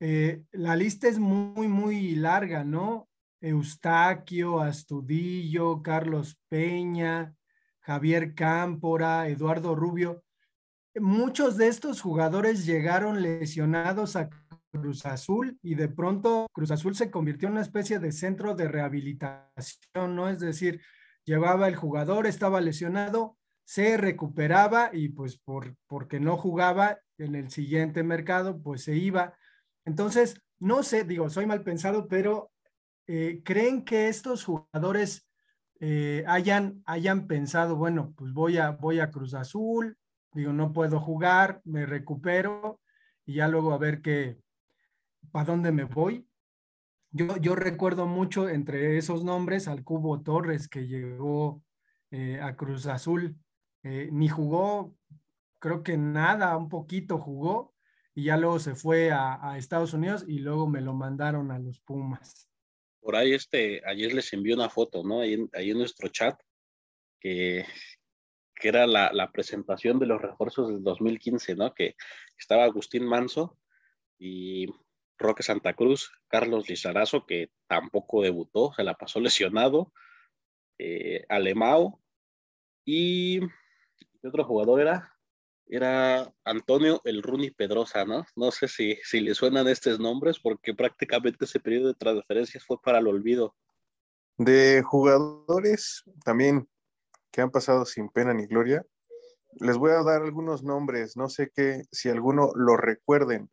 eh, 0.00 0.42
la 0.52 0.76
lista 0.76 1.08
es 1.08 1.18
muy, 1.18 1.68
muy 1.68 2.14
larga, 2.16 2.64
¿no? 2.64 3.08
Eustaquio, 3.40 4.60
Astudillo, 4.60 5.82
Carlos 5.82 6.38
Peña, 6.48 7.34
Javier 7.80 8.34
Cámpora, 8.34 9.28
Eduardo 9.28 9.74
Rubio. 9.74 10.22
Muchos 10.94 11.56
de 11.56 11.68
estos 11.68 12.00
jugadores 12.00 12.66
llegaron 12.66 13.22
lesionados 13.22 14.16
a 14.16 14.28
Cruz 14.72 15.06
Azul 15.06 15.58
y 15.62 15.74
de 15.74 15.88
pronto 15.88 16.46
Cruz 16.52 16.70
Azul 16.70 16.94
se 16.94 17.10
convirtió 17.10 17.48
en 17.48 17.52
una 17.52 17.62
especie 17.62 17.98
de 17.98 18.12
centro 18.12 18.54
de 18.54 18.68
rehabilitación, 18.68 20.16
¿no? 20.16 20.28
Es 20.28 20.40
decir, 20.40 20.80
llevaba 21.28 21.68
el 21.68 21.76
jugador, 21.76 22.26
estaba 22.26 22.60
lesionado, 22.60 23.36
se 23.64 23.96
recuperaba 23.96 24.90
y 24.92 25.10
pues 25.10 25.38
por, 25.38 25.76
porque 25.86 26.18
no 26.18 26.36
jugaba 26.36 26.98
en 27.18 27.36
el 27.36 27.50
siguiente 27.50 28.02
mercado, 28.02 28.60
pues 28.60 28.82
se 28.82 28.96
iba 28.96 29.34
entonces, 29.88 30.38
no 30.58 30.82
sé, 30.82 31.04
digo, 31.04 31.30
soy 31.30 31.46
mal 31.46 31.62
pensado, 31.62 32.08
pero 32.08 32.52
eh, 33.06 33.40
¿creen 33.42 33.86
que 33.86 34.08
estos 34.08 34.44
jugadores 34.44 35.26
eh, 35.80 36.24
hayan, 36.26 36.82
hayan 36.84 37.26
pensado, 37.26 37.74
bueno, 37.74 38.12
pues 38.14 38.34
voy 38.34 38.58
a, 38.58 38.72
voy 38.72 39.00
a 39.00 39.10
Cruz 39.10 39.32
Azul, 39.32 39.96
digo, 40.34 40.52
no 40.52 40.74
puedo 40.74 41.00
jugar, 41.00 41.62
me 41.64 41.86
recupero 41.86 42.82
y 43.24 43.36
ya 43.36 43.48
luego 43.48 43.72
a 43.72 43.78
ver 43.78 44.02
qué, 44.02 44.38
para 45.32 45.46
dónde 45.46 45.72
me 45.72 45.84
voy? 45.84 46.28
Yo, 47.10 47.36
yo 47.38 47.54
recuerdo 47.54 48.06
mucho 48.06 48.48
entre 48.48 48.98
esos 48.98 49.24
nombres 49.24 49.68
al 49.68 49.82
Cubo 49.82 50.22
Torres 50.22 50.68
que 50.68 50.86
llegó 50.86 51.62
eh, 52.10 52.40
a 52.40 52.56
Cruz 52.56 52.86
Azul, 52.86 53.36
ni 53.82 54.28
jugó, 54.28 54.94
creo 55.58 55.82
que 55.82 55.96
nada, 55.96 56.56
un 56.56 56.68
poquito 56.68 57.18
jugó, 57.18 57.74
y 58.18 58.24
ya 58.24 58.36
luego 58.36 58.58
se 58.58 58.74
fue 58.74 59.12
a, 59.12 59.56
Estados 59.56 59.94
Unidos 59.94 60.24
y 60.26 60.40
luego 60.40 60.66
me 60.66 60.80
lo 60.80 60.92
mandaron 60.92 61.52
a 61.52 61.58
los 61.60 61.78
Pumas. 61.78 62.50
Por 63.00 63.14
ahí, 63.14 63.32
este, 63.32 63.80
ayer 63.86 64.12
les 64.12 64.32
envió 64.32 64.56
una 64.56 64.68
foto, 64.68 65.04
¿no? 65.04 65.20
Ahí 65.20 65.38
ahí 65.52 65.70
en 65.70 65.78
nuestro 65.78 66.08
chat, 66.08 66.36
que, 67.20 67.64
que 68.56 68.68
era 68.68 68.88
la, 68.88 69.12
la, 69.12 69.30
presentación 69.30 70.00
de 70.00 70.06
los 70.06 70.20
refuerzos 70.20 70.68
del 70.68 70.82
2015, 70.82 71.54
¿no? 71.54 71.72
Que 71.74 71.94
estaba 72.36 72.64
Agustín 72.64 73.06
Manso 73.06 73.56
y 74.18 74.66
Roque 75.18 75.42
Santa 75.42 75.74
Cruz, 75.74 76.10
Carlos 76.28 76.68
Lizarazo, 76.68 77.26
que 77.26 77.50
tampoco 77.66 78.22
debutó, 78.22 78.72
se 78.74 78.84
la 78.84 78.94
pasó 78.94 79.20
lesionado, 79.20 79.92
eh, 80.78 81.24
Alemao 81.28 82.00
y 82.84 83.40
otro 84.22 84.44
jugador 84.44 84.80
era? 84.80 85.18
era 85.68 86.32
Antonio 86.44 87.00
El 87.04 87.22
Runi 87.22 87.50
Pedrosa, 87.50 88.04
¿no? 88.04 88.24
No 88.36 88.50
sé 88.50 88.68
si, 88.68 88.98
si 89.02 89.20
le 89.20 89.34
suenan 89.34 89.68
estos 89.68 90.00
nombres 90.00 90.38
porque 90.38 90.74
prácticamente 90.74 91.44
ese 91.44 91.60
periodo 91.60 91.88
de 91.88 91.94
transferencias 91.94 92.64
fue 92.64 92.80
para 92.80 92.98
el 92.98 93.06
olvido. 93.06 93.54
De 94.36 94.82
jugadores 94.82 96.04
también 96.24 96.68
que 97.30 97.40
han 97.42 97.50
pasado 97.50 97.84
sin 97.84 98.08
pena 98.08 98.32
ni 98.32 98.46
gloria, 98.46 98.84
les 99.60 99.76
voy 99.76 99.90
a 99.92 100.02
dar 100.02 100.22
algunos 100.22 100.62
nombres, 100.62 101.16
no 101.16 101.28
sé 101.28 101.50
qué, 101.54 101.82
si 101.90 102.08
alguno 102.08 102.52
lo 102.54 102.76
recuerden. 102.76 103.50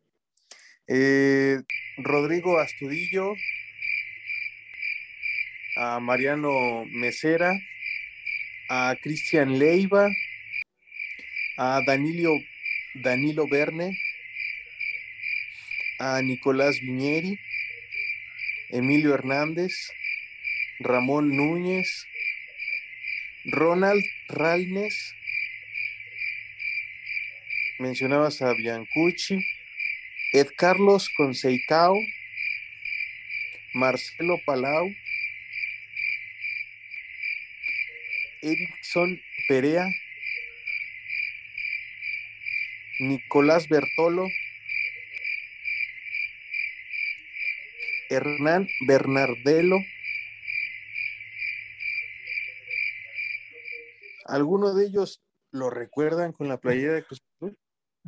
Eh, 0.88 1.62
Rodrigo 1.98 2.60
Astudillo, 2.60 3.34
a 5.78 5.98
Mariano 5.98 6.84
Mesera, 6.86 7.52
a 8.68 8.94
Cristian 9.02 9.58
Leiva, 9.58 10.08
a 11.58 11.80
Danilo, 11.84 12.36
Danilo 13.02 13.48
Verne, 13.48 13.98
a 15.98 16.22
Nicolás 16.22 16.78
Viñeri, 16.80 17.36
Emilio 18.70 19.12
Hernández, 19.14 19.72
Ramón 20.78 21.36
Núñez, 21.36 22.06
Ronald 23.46 24.04
Ralnes, 24.28 25.14
mencionabas 27.80 28.40
a 28.40 28.52
Biancucci, 28.52 29.44
Ed 30.32 30.48
Carlos 30.56 31.08
Conceicao, 31.16 31.94
Marcelo 33.74 34.38
Palau, 34.44 34.88
Erickson 38.42 39.20
Perea, 39.48 39.86
Nicolás 43.00 43.68
Bertolo, 43.68 44.26
Hernán 48.08 48.68
Bernardelo. 48.86 49.78
¿Alguno 54.26 54.74
de 54.74 54.86
ellos 54.86 55.22
lo 55.52 55.70
recuerdan 55.70 56.32
con 56.32 56.48
la 56.48 56.58
playera 56.58 56.94
de 56.94 57.04
Cruz? 57.04 57.20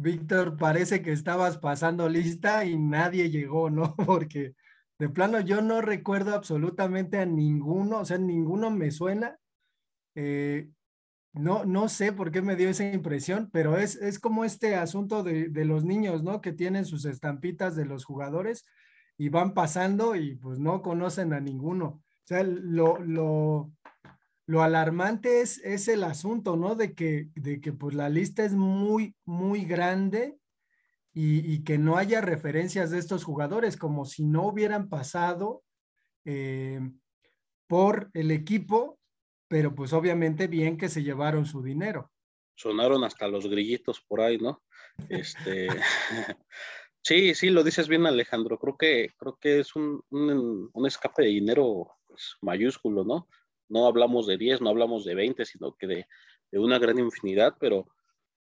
Víctor, 0.01 0.57
parece 0.57 1.03
que 1.03 1.11
estabas 1.11 1.59
pasando 1.59 2.09
lista 2.09 2.65
y 2.65 2.79
nadie 2.79 3.31
llegó, 3.31 3.69
¿no? 3.69 3.97
Porque 4.07 4.55
de 4.99 5.09
plano 5.09 5.41
yo 5.41 5.61
no 5.61 5.81
recuerdo 5.81 6.35
absolutamente 6.35 7.19
a 7.19 7.27
ninguno, 7.27 8.01
o 8.01 8.05
sea, 8.05 8.17
ninguno 8.17 8.71
me 8.71 8.93
suena. 8.93 9.37
Eh, 10.15 10.71
no, 11.33 11.65
no 11.65 11.89
sé 11.89 12.13
por 12.13 12.31
qué 12.31 12.43
me 12.43 12.55
dio 12.55 12.69
esa 12.69 12.85
impresión, 12.85 13.51
pero 13.53 13.77
es, 13.77 13.97
es 13.97 14.21
como 14.21 14.45
este 14.45 14.77
asunto 14.77 15.25
de, 15.25 15.49
de, 15.49 15.65
los 15.65 15.85
niños, 15.85 16.23
¿no? 16.23 16.41
Que 16.41 16.53
tienen 16.53 16.85
sus 16.85 17.05
estampitas 17.05 17.75
de 17.75 17.85
los 17.85 18.05
jugadores 18.05 18.67
y 19.17 19.31
van 19.31 19.53
pasando 19.53 20.15
y 20.15 20.37
pues 20.37 20.61
no 20.61 20.81
conocen 20.81 21.33
a 21.33 21.41
ninguno. 21.41 22.03
sea, 22.25 22.45
lo, 22.45 22.99
lo, 22.99 23.73
lo 24.49 24.63
alarmante 24.63 25.43
es, 25.43 25.59
es, 25.59 25.89
el 25.89 26.03
asunto, 26.03 26.57
¿no? 26.57 26.75
De 26.75 26.95
que, 26.95 27.29
de 27.35 27.61
que 27.61 27.75
pues 27.75 27.95
la 27.95 28.09
lista 28.09 28.47
es 28.47 28.55
muy, 28.55 29.15
muy 29.27 29.67
grande 29.67 30.39
y, 31.13 31.53
y, 31.53 31.65
que 31.65 31.77
no 31.77 31.99
haya 31.99 32.23
referencias 32.23 32.91
de 32.91 32.99
estos 32.99 33.25
jugadores, 33.25 33.77
como 33.77 34.07
si 34.07 34.25
no 34.25 34.47
hubieran 34.47 34.89
pasado 34.89 35.65
eh, 36.25 36.81
por 37.67 38.09
el 38.15 38.31
equipo, 38.31 38.99
pero 39.49 39.75
pues 39.75 39.93
obviamente 39.93 40.47
bien 40.47 40.79
que 40.79 40.89
se 40.89 41.03
llevaron 41.03 41.45
su 41.45 41.63
dinero. 41.63 42.11
Sonaron 42.55 43.05
hasta 43.05 43.29
los 43.29 43.47
grillitos 43.49 44.01
por 44.01 44.23
ahí, 44.23 44.39
¿no? 44.39 44.63
Este, 45.11 45.69
sí, 47.03 47.35
sí, 47.35 47.51
lo 47.51 47.63
dices 47.63 47.87
bien, 47.87 48.07
Alejandro. 48.07 48.59
Creo 48.59 48.79
que, 48.79 49.11
creo 49.19 49.37
que 49.39 49.61
es 49.61 49.77
un, 49.77 50.03
un, 50.09 50.71
un 50.73 50.87
escape 50.87 51.25
de 51.25 51.29
dinero 51.29 51.99
pues, 52.07 52.39
mayúsculo, 52.41 53.05
¿no? 53.05 53.29
No 53.69 53.87
hablamos 53.87 54.27
de 54.27 54.39
10, 54.39 54.61
no 54.61 54.71
hablamos 54.71 55.05
de 55.05 55.15
20, 55.15 55.45
sino 55.45 55.75
que 55.75 55.87
de, 55.87 56.07
de 56.51 56.59
una 56.59 56.79
gran 56.79 56.99
infinidad, 56.99 57.57
pero 57.61 57.89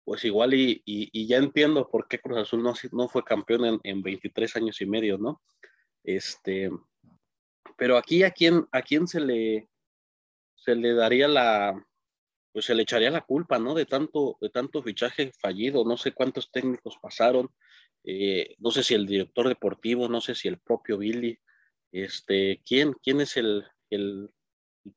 pues 0.03 0.25
igual 0.25 0.53
y, 0.53 0.81
y, 0.85 1.27
ya 1.27 1.37
entiendo 1.37 1.87
por 1.89 2.07
qué 2.07 2.19
Cruz 2.19 2.39
Azul 2.39 2.63
no, 2.63 2.73
no 2.91 3.07
fue 3.07 3.23
campeón 3.23 3.65
en, 3.65 3.79
en 3.83 4.01
23 4.01 4.55
años 4.55 4.81
y 4.81 4.85
medio, 4.87 5.17
¿no? 5.17 5.41
Este, 6.03 6.71
pero 7.77 7.97
aquí 7.97 8.23
a 8.23 8.31
quién, 8.31 8.67
a 8.71 8.81
quién 8.81 9.07
se 9.07 9.19
le, 9.19 9.69
se 10.55 10.75
le 10.75 10.93
daría 10.93 11.27
la, 11.27 11.85
pues 12.51 12.65
se 12.65 12.75
le 12.75 12.83
echaría 12.83 13.11
la 13.11 13.21
culpa, 13.21 13.59
¿no? 13.59 13.73
De 13.73 13.85
tanto, 13.85 14.37
de 14.41 14.49
tanto 14.49 14.81
fichaje 14.83 15.31
fallido, 15.39 15.85
no 15.85 15.97
sé 15.97 16.11
cuántos 16.11 16.51
técnicos 16.51 16.97
pasaron, 17.01 17.49
eh, 18.03 18.55
no 18.59 18.71
sé 18.71 18.83
si 18.83 18.93
el 18.93 19.05
director 19.05 19.47
deportivo, 19.47 20.09
no 20.09 20.21
sé 20.21 20.35
si 20.35 20.47
el 20.47 20.59
propio 20.59 20.97
Billy, 20.97 21.39
este, 21.91 22.61
¿quién, 22.65 22.93
quién 23.03 23.21
es 23.21 23.37
el, 23.37 23.67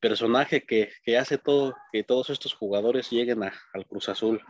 personaje 0.01 0.65
que, 0.65 0.91
que, 1.05 1.19
hace 1.19 1.39
todo, 1.39 1.75
que 1.93 2.05
todos 2.05 2.31
estos 2.31 2.55
jugadores 2.55 3.11
lleguen 3.11 3.43
a, 3.43 3.53
al 3.73 3.87
Cruz 3.87 4.09
Azul? 4.09 4.41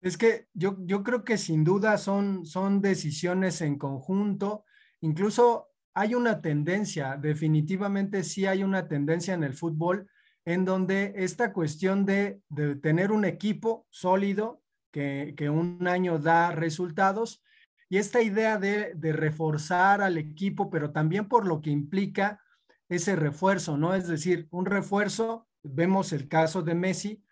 Es 0.00 0.18
que 0.18 0.48
yo, 0.52 0.76
yo 0.80 1.02
creo 1.02 1.24
que 1.24 1.38
sin 1.38 1.64
duda 1.64 1.96
son, 1.96 2.44
son 2.44 2.80
decisiones 2.80 3.60
en 3.60 3.78
conjunto, 3.78 4.64
incluso 5.00 5.70
hay 5.94 6.14
una 6.14 6.40
tendencia, 6.42 7.16
definitivamente 7.16 8.24
sí 8.24 8.46
hay 8.46 8.62
una 8.62 8.88
tendencia 8.88 9.32
en 9.32 9.44
el 9.44 9.54
fútbol 9.54 10.08
en 10.44 10.64
donde 10.64 11.14
esta 11.16 11.52
cuestión 11.52 12.04
de, 12.04 12.40
de 12.48 12.76
tener 12.76 13.12
un 13.12 13.24
equipo 13.24 13.86
sólido 13.90 14.60
que, 14.92 15.34
que, 15.36 15.48
un 15.48 15.86
año 15.88 16.18
da 16.18 16.52
resultados 16.52 17.42
y 17.88 17.98
esta 17.98 18.22
idea 18.22 18.58
de, 18.58 18.92
de, 18.94 19.12
reforzar 19.12 20.02
al 20.02 20.18
equipo, 20.18 20.68
pero 20.68 20.90
también 20.90 21.28
por 21.28 21.46
lo 21.46 21.60
que 21.60 21.70
implica 21.70 22.40
ese 22.88 23.16
refuerzo, 23.16 23.76
¿no? 23.76 23.94
Es 23.94 24.08
decir, 24.08 24.48
un 24.50 24.66
refuerzo, 24.66 25.48
vemos 25.62 26.12
el 26.12 26.28
caso 26.28 26.62
de 26.62 26.74
Messi, 26.74 27.24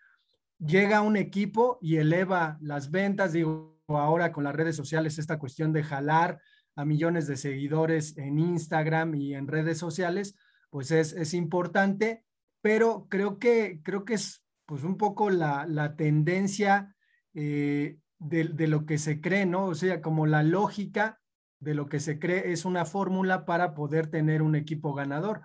llega 0.57 1.01
un 1.01 1.17
equipo 1.17 1.77
y 1.81 1.97
eleva 1.97 2.57
las 2.61 2.91
ventas, 2.91 3.33
digo, 3.33 3.81
ahora 3.87 4.31
con 4.31 4.43
las 4.43 4.55
redes 4.55 4.75
sociales, 4.75 5.19
esta 5.19 5.37
cuestión 5.37 5.73
de 5.73 5.83
jalar 5.83 6.39
a 6.75 6.85
millones 6.85 7.27
de 7.27 7.37
seguidores 7.37 8.17
en 8.17 8.39
Instagram 8.39 9.15
y 9.15 9.35
en 9.35 9.47
redes 9.47 9.77
sociales, 9.77 10.35
pues 10.69 10.91
es, 10.91 11.13
es 11.13 11.33
importante, 11.33 12.25
pero 12.61 13.07
creo 13.09 13.37
que, 13.37 13.81
creo 13.83 14.05
que 14.05 14.15
es 14.15 14.43
pues 14.65 14.83
un 14.83 14.97
poco 14.97 15.29
la, 15.29 15.65
la 15.67 15.95
tendencia 15.95 16.95
eh, 17.33 17.99
de, 18.17 18.45
de, 18.45 18.67
lo 18.67 18.85
que 18.85 18.97
se 18.97 19.21
cree, 19.21 19.45
¿no? 19.45 19.65
O 19.65 19.75
sea, 19.75 20.01
como 20.01 20.25
la 20.25 20.41
lógica 20.41 21.19
de 21.63 21.73
lo 21.73 21.87
que 21.87 21.99
se 21.99 22.19
cree 22.19 22.51
es 22.51 22.65
una 22.65 22.85
fórmula 22.85 23.45
para 23.45 23.73
poder 23.73 24.07
tener 24.07 24.41
un 24.41 24.55
equipo 24.55 24.93
ganador. 24.93 25.41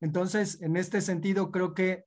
Entonces, 0.00 0.60
en 0.62 0.76
este 0.76 1.00
sentido, 1.00 1.50
creo 1.50 1.74
que 1.74 2.04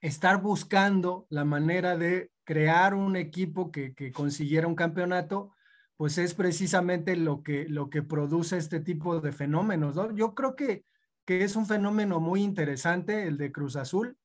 estar 0.00 0.42
buscando 0.42 1.26
la 1.30 1.44
manera 1.44 1.96
de 1.96 2.30
crear 2.44 2.94
un 2.94 3.16
equipo 3.16 3.70
que, 3.70 3.94
que 3.94 4.12
consiguiera 4.12 4.66
un 4.66 4.74
campeonato, 4.74 5.52
pues 5.96 6.18
es 6.18 6.34
precisamente 6.34 7.16
lo 7.16 7.42
que, 7.42 7.66
lo 7.68 7.88
que 7.88 8.02
produce 8.02 8.58
este 8.58 8.80
tipo 8.80 9.20
de 9.20 9.32
fenómenos. 9.32 9.94
¿no? 9.94 10.14
Yo 10.14 10.34
creo 10.34 10.56
que, 10.56 10.84
que 11.24 11.44
es 11.44 11.54
un 11.54 11.66
fenómeno 11.66 12.20
muy 12.20 12.42
interesante 12.42 13.28
el 13.28 13.36
de 13.38 13.52
Cruz 13.52 13.76
Azul, 13.76 14.16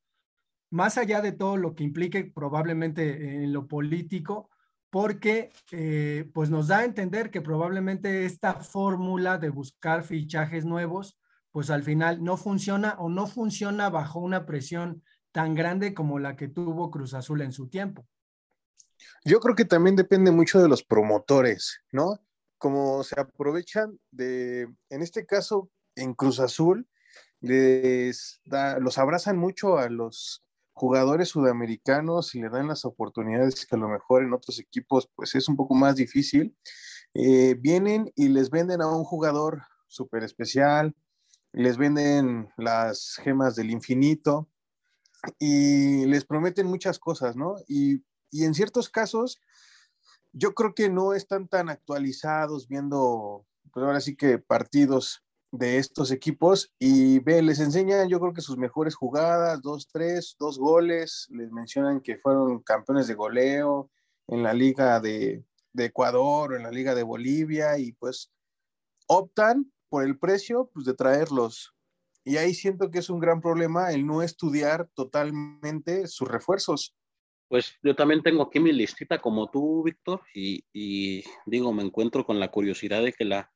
más 0.71 0.97
allá 0.97 1.21
de 1.21 1.31
todo 1.31 1.55
lo 1.55 1.75
que 1.75 1.83
implique 1.83 2.25
probablemente 2.25 3.43
en 3.43 3.53
lo 3.53 3.67
político, 3.67 4.49
porque 4.89 5.51
eh, 5.71 6.29
pues 6.33 6.49
nos 6.49 6.67
da 6.67 6.79
a 6.79 6.85
entender 6.85 7.29
que 7.29 7.41
probablemente 7.41 8.25
esta 8.25 8.53
fórmula 8.55 9.37
de 9.37 9.49
buscar 9.49 10.03
fichajes 10.03 10.65
nuevos, 10.65 11.17
pues 11.51 11.69
al 11.69 11.83
final 11.83 12.23
no 12.23 12.37
funciona 12.37 12.95
o 12.99 13.09
no 13.09 13.27
funciona 13.27 13.89
bajo 13.89 14.19
una 14.19 14.45
presión 14.45 15.03
tan 15.31 15.55
grande 15.55 15.93
como 15.93 16.19
la 16.19 16.35
que 16.35 16.47
tuvo 16.47 16.89
Cruz 16.91 17.13
Azul 17.13 17.41
en 17.41 17.51
su 17.51 17.67
tiempo. 17.67 18.07
Yo 19.23 19.39
creo 19.39 19.55
que 19.55 19.65
también 19.65 19.95
depende 19.95 20.31
mucho 20.31 20.59
de 20.61 20.69
los 20.69 20.83
promotores, 20.83 21.81
¿no? 21.91 22.19
Como 22.57 23.03
se 23.03 23.19
aprovechan 23.19 23.99
de, 24.09 24.67
en 24.89 25.01
este 25.01 25.25
caso, 25.25 25.69
en 25.95 26.13
Cruz 26.13 26.39
Azul, 26.39 26.87
les 27.39 28.41
da, 28.45 28.79
los 28.79 28.97
abrazan 28.97 29.37
mucho 29.37 29.77
a 29.77 29.89
los 29.89 30.43
jugadores 30.77 31.29
sudamericanos 31.29 32.35
y 32.35 32.41
le 32.41 32.49
dan 32.49 32.67
las 32.67 32.85
oportunidades 32.85 33.65
que 33.65 33.75
a 33.75 33.79
lo 33.79 33.89
mejor 33.89 34.23
en 34.23 34.33
otros 34.33 34.59
equipos 34.59 35.09
pues 35.15 35.33
es 35.35 35.49
un 35.49 35.55
poco 35.55 35.73
más 35.73 35.95
difícil. 35.95 36.55
Eh, 37.13 37.55
vienen 37.59 38.11
y 38.15 38.27
les 38.29 38.51
venden 38.51 38.81
a 38.81 38.87
un 38.87 39.03
jugador 39.03 39.63
súper 39.87 40.23
especial, 40.23 40.95
les 41.51 41.77
venden 41.77 42.49
las 42.57 43.15
gemas 43.23 43.55
del 43.55 43.71
infinito, 43.71 44.49
y 45.39 46.05
les 46.05 46.25
prometen 46.25 46.67
muchas 46.67 46.99
cosas, 46.99 47.35
¿no? 47.35 47.55
Y, 47.67 48.03
y, 48.29 48.45
en 48.45 48.53
ciertos 48.53 48.87
casos, 48.89 49.41
yo 50.31 50.53
creo 50.53 50.75
que 50.75 50.89
no 50.89 51.13
están 51.13 51.47
tan 51.47 51.69
actualizados 51.69 52.67
viendo, 52.67 53.45
pues 53.71 53.83
ahora 53.83 53.99
sí 53.99 54.15
que 54.15 54.37
partidos 54.37 55.23
de 55.51 55.77
estos 55.77 56.11
equipos 56.11 56.73
y 56.77 57.19
ve, 57.19 57.41
les 57.41 57.59
enseñan 57.59 58.09
yo 58.09 58.19
creo 58.19 58.33
que 58.33 58.41
sus 58.41 58.57
mejores 58.57 58.95
jugadas, 58.95 59.61
dos, 59.61 59.87
tres, 59.91 60.35
dos 60.39 60.57
goles, 60.57 61.27
les 61.29 61.51
mencionan 61.51 62.01
que 62.01 62.17
fueron 62.17 62.61
campeones 62.61 63.07
de 63.07 63.13
goleo 63.13 63.89
en 64.27 64.43
la 64.43 64.53
liga 64.53 64.99
de, 64.99 65.43
de 65.73 65.85
Ecuador 65.85 66.51
o 66.51 66.55
en 66.55 66.63
la 66.63 66.71
liga 66.71 66.95
de 66.95 67.03
Bolivia 67.03 67.77
y 67.77 67.93
pues 67.93 68.31
optan 69.07 69.71
por 69.89 70.03
el 70.03 70.19
precio 70.19 70.69
pues, 70.73 70.85
de 70.85 70.93
traerlos 70.93 71.77
y 72.27 72.35
ahí 72.35 72.53
siento 72.53 72.91
que 72.91 72.99
es 72.99 73.09
un 73.09 73.21
gran 73.21 73.39
problema 73.39 73.93
el 73.93 74.05
no 74.05 74.21
estudiar 74.21 74.89
totalmente 74.93 76.07
sus 76.07 76.27
refuerzos. 76.27 76.93
Pues 77.47 77.77
yo 77.81 77.95
también 77.95 78.21
tengo 78.21 78.43
aquí 78.43 78.59
mi 78.59 78.73
listita 78.73 79.21
como 79.21 79.49
tú, 79.49 79.83
Víctor, 79.83 80.19
y, 80.35 80.65
y, 80.73 81.23
digo, 81.45 81.71
me 81.71 81.83
encuentro 81.83 82.25
con 82.25 82.37
la 82.37 82.51
curiosidad 82.51 83.01
de 83.01 83.13
que 83.13 83.23
la, 83.23 83.49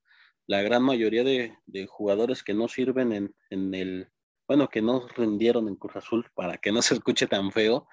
la 0.47 0.61
gran 0.61 0.83
mayoría 0.83 1.23
de, 1.23 1.57
de, 1.65 1.85
jugadores 1.85 2.43
que 2.43 2.53
no 2.53 2.67
sirven 2.67 3.13
en, 3.13 3.35
en, 3.49 3.73
el, 3.73 4.09
bueno, 4.47 4.67
que 4.69 4.81
no 4.81 5.07
rindieron 5.15 5.67
en 5.67 5.75
Cruz 5.75 5.95
Azul, 5.95 6.25
para 6.33 6.57
que 6.57 6.71
no 6.71 6.81
se 6.81 6.95
escuche 6.95 7.27
tan 7.27 7.51
feo, 7.51 7.87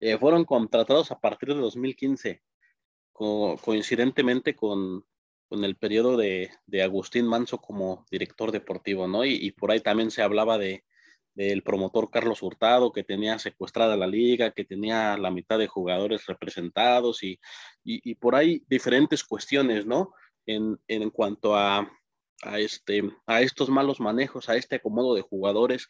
eh, 0.00 0.18
fueron 0.18 0.44
contratados 0.44 1.10
a 1.10 1.20
partir 1.20 1.50
de 1.54 1.60
2015, 1.60 2.42
co 3.12 3.56
coincidentemente 3.62 4.54
con, 4.54 5.04
con 5.48 5.64
el 5.64 5.76
periodo 5.76 6.16
de, 6.16 6.50
de, 6.66 6.82
Agustín 6.82 7.26
Manso 7.26 7.58
como 7.58 8.04
director 8.10 8.52
deportivo, 8.52 9.08
¿no? 9.08 9.24
Y, 9.24 9.52
por 9.52 9.70
ahí 9.70 9.80
también 9.80 10.10
se 10.10 10.22
hablaba 10.22 10.58
de 10.58 10.84
del 11.34 11.62
promotor 11.62 12.10
Carlos 12.10 12.42
Hurtado, 12.42 12.92
que 12.92 13.04
tenía 13.04 13.38
secuestrada 13.38 13.94
la 13.98 14.06
liga, 14.06 14.52
que 14.52 14.64
tenía 14.64 15.18
la 15.18 15.30
mitad 15.30 15.58
de 15.58 15.66
jugadores 15.66 16.24
representados 16.24 17.22
y, 17.22 17.38
y 17.84 18.14
por 18.14 18.34
ahí 18.34 18.64
diferentes 18.68 19.22
cuestiones, 19.22 19.84
¿no? 19.84 20.14
En, 20.46 20.80
en 20.88 21.10
cuanto 21.10 21.56
a, 21.56 21.90
a, 22.42 22.58
este, 22.58 23.02
a 23.26 23.40
estos 23.42 23.68
malos 23.68 24.00
manejos, 24.00 24.48
a 24.48 24.56
este 24.56 24.76
acomodo 24.76 25.14
de 25.14 25.22
jugadores. 25.22 25.88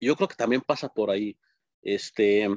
Yo 0.00 0.16
creo 0.16 0.28
que 0.28 0.36
también 0.36 0.60
pasa 0.60 0.88
por 0.88 1.10
ahí. 1.10 1.38
Este, 1.82 2.48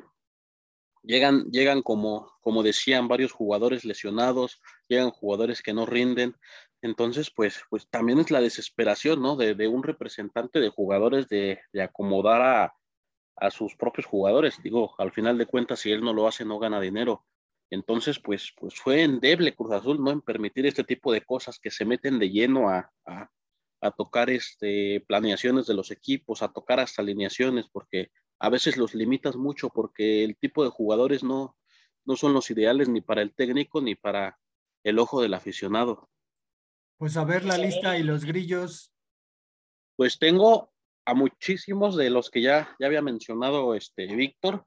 llegan, 1.03 1.49
llegan 1.51 1.81
como, 1.81 2.31
como 2.41 2.63
decían, 2.63 3.07
varios 3.07 3.31
jugadores 3.31 3.86
lesionados, 3.86 4.62
llegan 4.88 5.12
jugadores 5.12 5.62
que 5.62 5.73
no 5.73 5.86
rinden. 5.86 6.36
Entonces, 6.81 7.31
pues, 7.31 7.63
pues 7.69 7.88
también 7.89 8.19
es 8.19 8.29
la 8.31 8.41
desesperación, 8.41 9.21
¿no? 9.21 9.36
De, 9.36 9.55
de 9.55 9.67
un 9.67 9.83
representante 9.83 10.60
de 10.60 10.69
jugadores 10.69 11.27
de, 11.27 11.60
acomodar 11.81 12.41
a, 12.41 12.75
a, 13.36 13.51
sus 13.51 13.75
propios 13.75 14.05
jugadores. 14.05 14.62
Digo, 14.62 14.93
al 14.97 15.12
final 15.12 15.38
de 15.38 15.47
cuentas, 15.47 15.79
si 15.79 15.91
él 15.91 16.01
no 16.01 16.13
lo 16.13 16.27
hace, 16.27 16.45
no 16.45 16.60
gana 16.60 16.79
dinero. 16.79 17.25
Entonces, 17.69 18.19
pues, 18.19 18.53
pues 18.58 18.75
fue 18.75 19.03
endeble 19.03 19.56
Cruz 19.56 19.71
Azul, 19.73 20.01
¿no? 20.01 20.12
En 20.12 20.21
permitir 20.21 20.65
este 20.65 20.84
tipo 20.84 21.12
de 21.12 21.21
cosas 21.21 21.60
que 21.60 21.71
se 21.71 21.86
meten 21.86 22.19
de 22.19 22.30
lleno 22.30 22.69
a, 22.69 22.91
a, 23.06 23.30
a 23.82 23.91
tocar 23.91 24.30
este, 24.30 25.03
planeaciones 25.08 25.67
de 25.67 25.73
los 25.73 25.91
equipos, 25.91 26.41
a 26.41 26.51
tocar 26.51 26.80
hasta 26.80 27.01
alineaciones, 27.01 27.67
porque 27.71 28.10
a 28.39 28.49
veces 28.49 28.77
los 28.77 28.93
limitas 28.93 29.36
mucho 29.36 29.69
porque 29.69 30.23
el 30.23 30.38
tipo 30.38 30.63
de 30.63 30.69
jugadores 30.69 31.23
no, 31.23 31.58
no 32.06 32.15
son 32.15 32.34
los 32.34 32.49
ideales 32.51 32.88
ni 32.88 33.01
para 33.01 33.21
el 33.21 33.34
técnico 33.34 33.82
ni 33.82 33.95
para 33.95 34.39
el 34.84 34.99
ojo 34.99 35.21
del 35.21 35.34
aficionado. 35.34 36.10
Pues 36.97 37.17
a 37.17 37.25
ver 37.25 37.45
la 37.45 37.58
lista 37.58 37.97
y 37.97 38.03
los 38.03 38.25
grillos. 38.25 38.93
Pues 39.95 40.17
tengo 40.17 40.71
a 41.06 41.13
muchísimos 41.13 41.95
de 41.95 42.10
los 42.10 42.30
que 42.30 42.41
ya, 42.41 42.75
ya 42.80 42.88
había 42.88 43.01
mencionado 43.01 43.75
este 43.75 44.08
Víctor. 44.15 44.65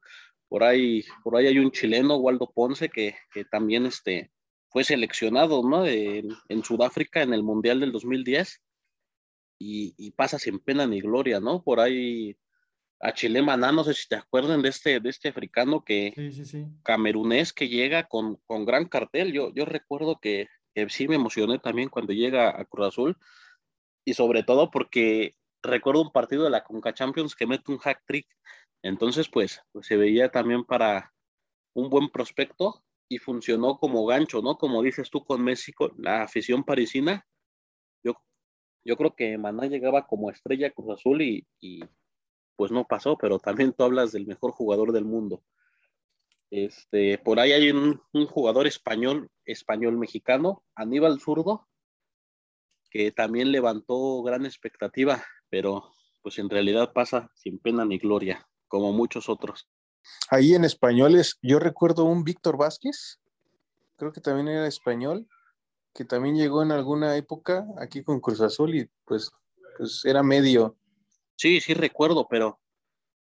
Por 0.51 0.65
ahí, 0.65 1.05
por 1.23 1.37
ahí 1.37 1.47
hay 1.47 1.59
un 1.61 1.71
chileno, 1.71 2.17
Waldo 2.17 2.51
Ponce, 2.53 2.89
que, 2.89 3.15
que 3.33 3.45
también 3.45 3.87
este, 3.87 4.33
fue 4.69 4.83
seleccionado 4.83 5.63
¿no? 5.63 5.87
en, 5.87 6.29
en 6.49 6.65
Sudáfrica 6.65 7.23
en 7.23 7.33
el 7.33 7.45
Mundial 7.45 7.79
del 7.79 7.93
2010 7.93 8.61
y, 9.61 9.95
y, 9.97 10.11
pasa 10.11 10.41
sin 10.41 10.59
pena 10.59 10.89
ni 10.89 11.01
gloria, 11.01 11.39
¿no? 11.39 11.63
Por 11.63 11.79
ahí 11.79 12.37
a 12.99 13.13
Chile 13.15 13.43
Maná, 13.43 13.71
no 13.71 13.85
sé 13.85 13.95
si 13.95 14.09
te 14.09 14.17
acuerdan 14.17 14.61
de 14.61 14.71
este, 14.71 14.99
de 14.99 15.09
este 15.09 15.29
africano 15.29 15.85
que 15.85 16.13
Sí, 16.17 16.33
sí, 16.33 16.45
sí. 16.45 16.67
camerunés 16.83 17.53
que 17.53 17.69
llega 17.69 18.09
con, 18.09 18.37
con 18.47 18.65
gran 18.65 18.87
cartel. 18.87 19.33
Yo, 19.33 19.55
yo 19.55 19.65
recuerdo 19.67 20.19
que, 20.21 20.49
que 20.75 20.89
sí 20.89 21.07
me 21.07 21.15
emocioné 21.15 21.61
también 21.61 21.91
cuando 21.91 22.13
llega 22.13 22.61
a 22.61 22.65
Cruz 22.65 22.89
Azul 22.89 23.17
y 24.05 24.15
sobre 24.15 24.43
todo 24.43 24.73
porque 24.73 25.37
recuerdo 25.63 26.03
un 26.03 26.13
partido 26.13 26.43
de 26.43 26.51
la 26.51 26.65
Conca 26.65 26.93
Champions 26.93 27.37
que 27.37 27.47
mete 27.47 27.71
un 27.71 27.79
hack 27.79 28.03
trick. 28.07 28.27
Entonces, 28.83 29.29
pues, 29.29 29.63
se 29.83 29.97
veía 29.97 30.31
también 30.31 30.65
para 30.65 31.13
un 31.75 31.91
buen 31.91 32.09
prospecto 32.09 32.83
y 33.09 33.19
funcionó 33.19 33.79
como 33.79 34.07
gancho, 34.07 34.41
¿no? 34.41 34.57
Como 34.57 34.83
dices 34.83 35.11
tú 35.11 35.25
con 35.25 35.43
México, 35.43 35.93
la 35.99 36.23
afición 36.23 36.65
parisina. 36.65 37.27
Yo, 38.03 38.15
yo 38.85 38.97
creo 38.97 39.15
que 39.15 39.37
Maná 39.37 39.67
llegaba 39.67 40.07
como 40.07 40.31
estrella 40.31 40.71
Cruz 40.71 40.99
Azul 40.99 41.21
y, 41.23 41.47
y 41.61 41.81
pues 42.57 42.71
no 42.71 42.87
pasó, 42.87 43.17
pero 43.17 43.39
también 43.39 43.73
tú 43.73 43.85
hablas 43.85 44.13
del 44.13 44.27
mejor 44.27 44.53
jugador 44.53 44.93
del 44.93 45.05
mundo. 45.05 45.43
Este, 46.51 47.19
por 47.19 47.39
ahí 47.39 47.53
hay 47.53 47.71
un, 47.71 48.03
un 48.13 48.27
jugador 48.27 48.67
español, 48.67 49.31
español 49.45 49.97
mexicano, 49.97 50.65
Aníbal 50.75 51.21
Zurdo, 51.21 51.69
que 52.91 53.13
también 53.13 53.53
levantó 53.53 54.23
gran 54.23 54.45
expectativa, 54.47 55.23
pero 55.49 55.93
pues 56.23 56.39
en 56.39 56.51
realidad 56.51 56.93
pasa 56.93 57.31
sin 57.35 57.59
pena 57.59 57.85
ni 57.85 57.99
gloria, 57.99 58.49
como 58.71 58.93
muchos 58.93 59.29
otros. 59.29 59.69
Ahí 60.31 60.55
en 60.55 60.65
españoles, 60.65 61.39
yo 61.43 61.59
recuerdo 61.59 62.05
un 62.05 62.25
Víctor 62.25 62.57
Vázquez, 62.57 63.21
creo 63.97 64.13
que 64.13 64.21
también 64.23 64.49
era 64.49 64.67
español, 64.67 65.29
que 65.93 66.05
también 66.05 66.37
llegó 66.37 66.63
en 66.63 66.73
alguna 66.73 67.17
época 67.17 67.67
aquí 67.79 68.03
con 68.03 68.21
Cruz 68.21 68.41
Azul 68.41 68.75
y 68.75 68.89
pues, 69.05 69.31
pues 69.77 70.03
era 70.05 70.23
medio. 70.23 70.79
Sí, 71.37 71.61
sí 71.61 71.75
recuerdo, 71.75 72.29
pero 72.31 72.61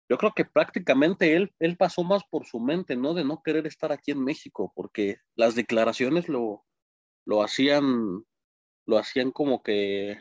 yo 0.08 0.16
creo 0.16 0.32
que 0.34 0.46
prácticamente 0.46 1.36
él, 1.36 1.54
él 1.58 1.76
pasó 1.76 2.02
más 2.02 2.24
por 2.24 2.46
su 2.46 2.58
mente, 2.58 2.96
¿no? 2.96 3.12
De 3.12 3.24
no 3.24 3.42
querer 3.44 3.66
estar 3.66 3.92
aquí 3.92 4.10
en 4.10 4.24
México, 4.24 4.72
porque 4.74 5.18
las 5.36 5.54
declaraciones 5.54 6.28
lo, 6.28 6.64
lo 7.26 7.42
hacían, 7.42 8.24
lo 8.86 8.98
hacían 8.98 9.30
como 9.30 9.62
que 9.62 10.18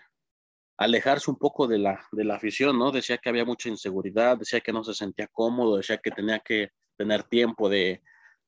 alejarse 0.77 1.29
un 1.29 1.37
poco 1.37 1.67
de 1.67 1.79
la, 1.79 2.05
de 2.11 2.23
la 2.23 2.35
afición, 2.35 2.77
¿no? 2.79 2.91
Decía 2.91 3.17
que 3.17 3.29
había 3.29 3.45
mucha 3.45 3.69
inseguridad, 3.69 4.37
decía 4.37 4.61
que 4.61 4.73
no 4.73 4.83
se 4.83 4.93
sentía 4.93 5.27
cómodo, 5.27 5.77
decía 5.77 5.97
que 5.97 6.11
tenía 6.11 6.39
que 6.39 6.69
tener 6.97 7.23
tiempo 7.23 7.69
de, 7.69 8.01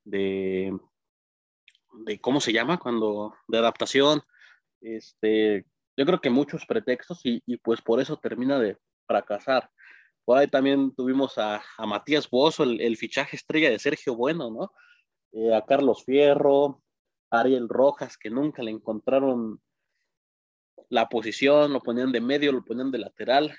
de, 0.03 0.77
de 2.05 2.19
¿cómo 2.19 2.39
se 2.39 2.53
llama? 2.53 2.79
Cuando, 2.79 3.35
de 3.47 3.57
adaptación. 3.57 4.21
Este, 4.81 5.65
yo 5.97 6.05
creo 6.05 6.21
que 6.21 6.29
muchos 6.29 6.65
pretextos 6.65 7.21
y, 7.25 7.41
y 7.45 7.57
pues 7.57 7.81
por 7.81 7.99
eso 7.99 8.17
termina 8.17 8.59
de 8.59 8.77
fracasar. 9.07 9.69
Por 10.25 10.38
ahí 10.38 10.47
también 10.47 10.93
tuvimos 10.95 11.38
a, 11.38 11.61
a 11.77 11.85
Matías 11.85 12.29
Bozo, 12.29 12.63
el, 12.63 12.81
el, 12.81 12.97
fichaje 12.97 13.35
estrella 13.35 13.69
de 13.69 13.79
Sergio 13.79 14.15
Bueno, 14.15 14.49
¿no? 14.49 14.71
Eh, 15.31 15.53
a 15.53 15.63
Carlos 15.63 16.03
Fierro, 16.03 16.81
Ariel 17.29 17.69
Rojas, 17.69 18.17
que 18.17 18.29
nunca 18.29 18.63
le 18.63 18.71
encontraron 18.71 19.61
la 20.95 21.10
posición, 21.10 21.73
lo 21.73 21.81
ponían 21.81 22.13
de 22.13 22.21
medio, 22.21 22.53
lo 22.53 22.63
ponían 22.63 22.89
de 22.89 22.99
lateral. 22.99 23.53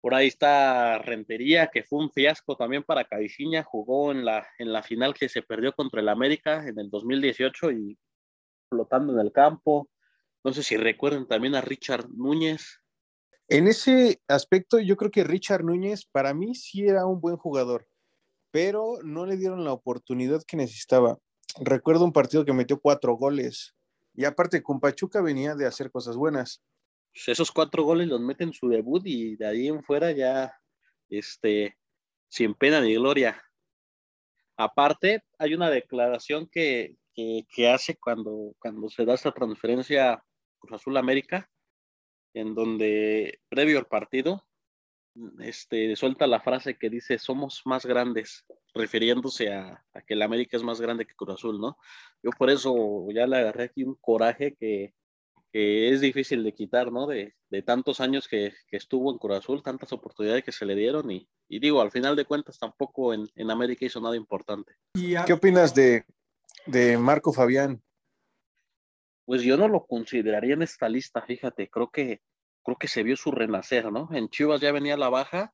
Por 0.00 0.14
ahí 0.14 0.28
está 0.28 0.98
Rentería, 0.98 1.66
que 1.66 1.84
fue 1.84 1.98
un 1.98 2.10
fiasco 2.10 2.56
también 2.56 2.82
para 2.82 3.04
Caixinha, 3.04 3.62
jugó 3.62 4.10
en 4.10 4.24
la, 4.24 4.46
en 4.58 4.72
la 4.72 4.82
final 4.82 5.12
que 5.12 5.28
se 5.28 5.42
perdió 5.42 5.74
contra 5.74 6.00
el 6.00 6.08
América 6.08 6.66
en 6.66 6.78
el 6.78 6.88
2018 6.88 7.72
y 7.72 7.98
flotando 8.70 9.12
en 9.12 9.20
el 9.20 9.32
campo. 9.32 9.90
No 10.42 10.52
sé 10.54 10.62
si 10.62 10.78
recuerdan 10.78 11.28
también 11.28 11.54
a 11.54 11.60
Richard 11.60 12.08
Núñez. 12.08 12.80
En 13.48 13.68
ese 13.68 14.22
aspecto, 14.26 14.80
yo 14.80 14.96
creo 14.96 15.10
que 15.10 15.24
Richard 15.24 15.64
Núñez 15.64 16.06
para 16.06 16.32
mí 16.32 16.54
sí 16.54 16.86
era 16.86 17.04
un 17.04 17.20
buen 17.20 17.36
jugador, 17.36 17.86
pero 18.50 18.94
no 19.04 19.26
le 19.26 19.36
dieron 19.36 19.62
la 19.62 19.74
oportunidad 19.74 20.42
que 20.46 20.56
necesitaba. 20.56 21.18
Recuerdo 21.60 22.06
un 22.06 22.14
partido 22.14 22.46
que 22.46 22.54
metió 22.54 22.80
cuatro 22.80 23.14
goles 23.14 23.74
y 24.14 24.24
aparte 24.24 24.62
con 24.62 24.80
Pachuca 24.80 25.20
venía 25.20 25.54
de 25.54 25.66
hacer 25.66 25.90
cosas 25.90 26.16
buenas. 26.16 26.62
Pues 27.12 27.28
esos 27.28 27.50
cuatro 27.50 27.84
goles 27.84 28.08
los 28.08 28.20
mete 28.20 28.44
en 28.44 28.52
su 28.52 28.68
debut 28.68 29.02
y 29.04 29.36
de 29.36 29.46
ahí 29.46 29.68
en 29.68 29.82
fuera 29.82 30.12
ya, 30.12 30.58
este, 31.08 31.76
sin 32.28 32.54
pena 32.54 32.80
ni 32.80 32.94
gloria. 32.94 33.42
Aparte, 34.56 35.22
hay 35.38 35.54
una 35.54 35.70
declaración 35.70 36.46
que, 36.46 36.96
que, 37.14 37.68
hace 37.68 37.96
cuando, 37.96 38.54
cuando 38.58 38.88
se 38.88 39.04
da 39.04 39.14
esta 39.14 39.32
transferencia 39.32 40.22
Cruz 40.58 40.80
Azul 40.80 40.96
América, 40.96 41.50
en 42.34 42.54
donde 42.54 43.40
previo 43.48 43.78
al 43.78 43.86
partido, 43.86 44.46
este, 45.40 45.94
suelta 45.96 46.26
la 46.26 46.40
frase 46.40 46.78
que 46.78 46.88
dice 46.88 47.18
somos 47.18 47.62
más 47.66 47.84
grandes, 47.84 48.46
refiriéndose 48.74 49.52
a, 49.52 49.84
a, 49.92 50.00
que 50.02 50.14
el 50.14 50.22
América 50.22 50.56
es 50.56 50.62
más 50.62 50.80
grande 50.80 51.06
que 51.06 51.14
Cruz 51.14 51.34
Azul, 51.34 51.60
¿no? 51.60 51.76
Yo 52.22 52.30
por 52.30 52.50
eso 52.50 53.06
ya 53.10 53.26
le 53.26 53.36
agarré 53.36 53.64
aquí 53.64 53.84
un 53.84 53.96
coraje 54.00 54.54
que, 54.58 54.94
que 55.52 55.90
es 55.90 56.00
difícil 56.00 56.42
de 56.42 56.54
quitar, 56.54 56.90
¿no? 56.90 57.06
De, 57.06 57.34
de 57.50 57.62
tantos 57.62 58.00
años 58.00 58.28
que, 58.28 58.54
que, 58.68 58.76
estuvo 58.76 59.12
en 59.12 59.18
Cruz 59.18 59.38
Azul, 59.38 59.62
tantas 59.62 59.92
oportunidades 59.92 60.44
que 60.44 60.52
se 60.52 60.64
le 60.64 60.74
dieron 60.74 61.10
y, 61.10 61.28
y 61.48 61.60
digo, 61.60 61.82
al 61.82 61.90
final 61.90 62.16
de 62.16 62.24
cuentas 62.24 62.58
tampoco 62.58 63.12
en, 63.12 63.28
en 63.34 63.50
América 63.50 63.84
hizo 63.84 64.00
nada 64.00 64.16
importante. 64.16 64.72
¿Qué 64.94 65.32
opinas 65.32 65.74
de, 65.74 66.04
de 66.66 66.96
Marco 66.96 67.32
Fabián? 67.32 67.82
Pues 69.26 69.42
yo 69.42 69.56
no 69.56 69.68
lo 69.68 69.86
consideraría 69.86 70.54
en 70.54 70.62
esta 70.62 70.88
lista, 70.88 71.22
fíjate, 71.22 71.68
creo 71.68 71.90
que 71.90 72.22
creo 72.64 72.76
que 72.76 72.88
se 72.88 73.02
vio 73.02 73.16
su 73.16 73.30
renacer, 73.30 73.90
¿no? 73.90 74.08
En 74.12 74.28
Chivas 74.28 74.60
ya 74.60 74.72
venía 74.72 74.96
la 74.96 75.08
baja 75.08 75.52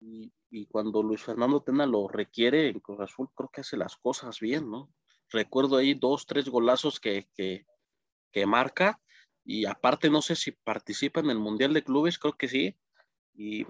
y, 0.00 0.66
cuando 0.66 1.02
Luis 1.02 1.22
Fernando 1.22 1.62
Tena 1.62 1.86
lo 1.86 2.08
requiere 2.08 2.68
en 2.68 2.80
Cruz 2.80 3.00
Azul, 3.00 3.28
creo 3.34 3.50
que 3.50 3.60
hace 3.60 3.76
las 3.76 3.96
cosas 3.96 4.40
bien, 4.40 4.70
¿no? 4.70 4.90
Recuerdo 5.28 5.76
ahí 5.76 5.94
dos, 5.94 6.26
tres 6.26 6.48
golazos 6.48 6.98
que, 6.98 7.28
que, 7.34 7.66
que 8.32 8.46
marca 8.46 9.00
y 9.44 9.66
aparte 9.66 10.10
no 10.10 10.22
sé 10.22 10.36
si 10.36 10.52
participa 10.52 11.20
en 11.20 11.30
el 11.30 11.38
Mundial 11.38 11.72
de 11.72 11.84
Clubes, 11.84 12.18
creo 12.18 12.36
que 12.36 12.48
sí, 12.48 12.76
y, 13.34 13.66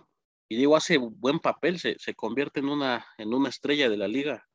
y 0.49 0.57
digo, 0.57 0.77
hace 0.77 0.99
buen 0.99 1.39
papel, 1.39 1.79
se, 1.79 1.99
se, 1.99 2.15
convierte 2.15 2.61
en 2.61 2.69
una, 2.69 3.07
en 3.19 3.35
una 3.35 3.49
estrella 3.49 3.89
de 3.89 3.97
la 3.97 4.09
liga. 4.09 4.49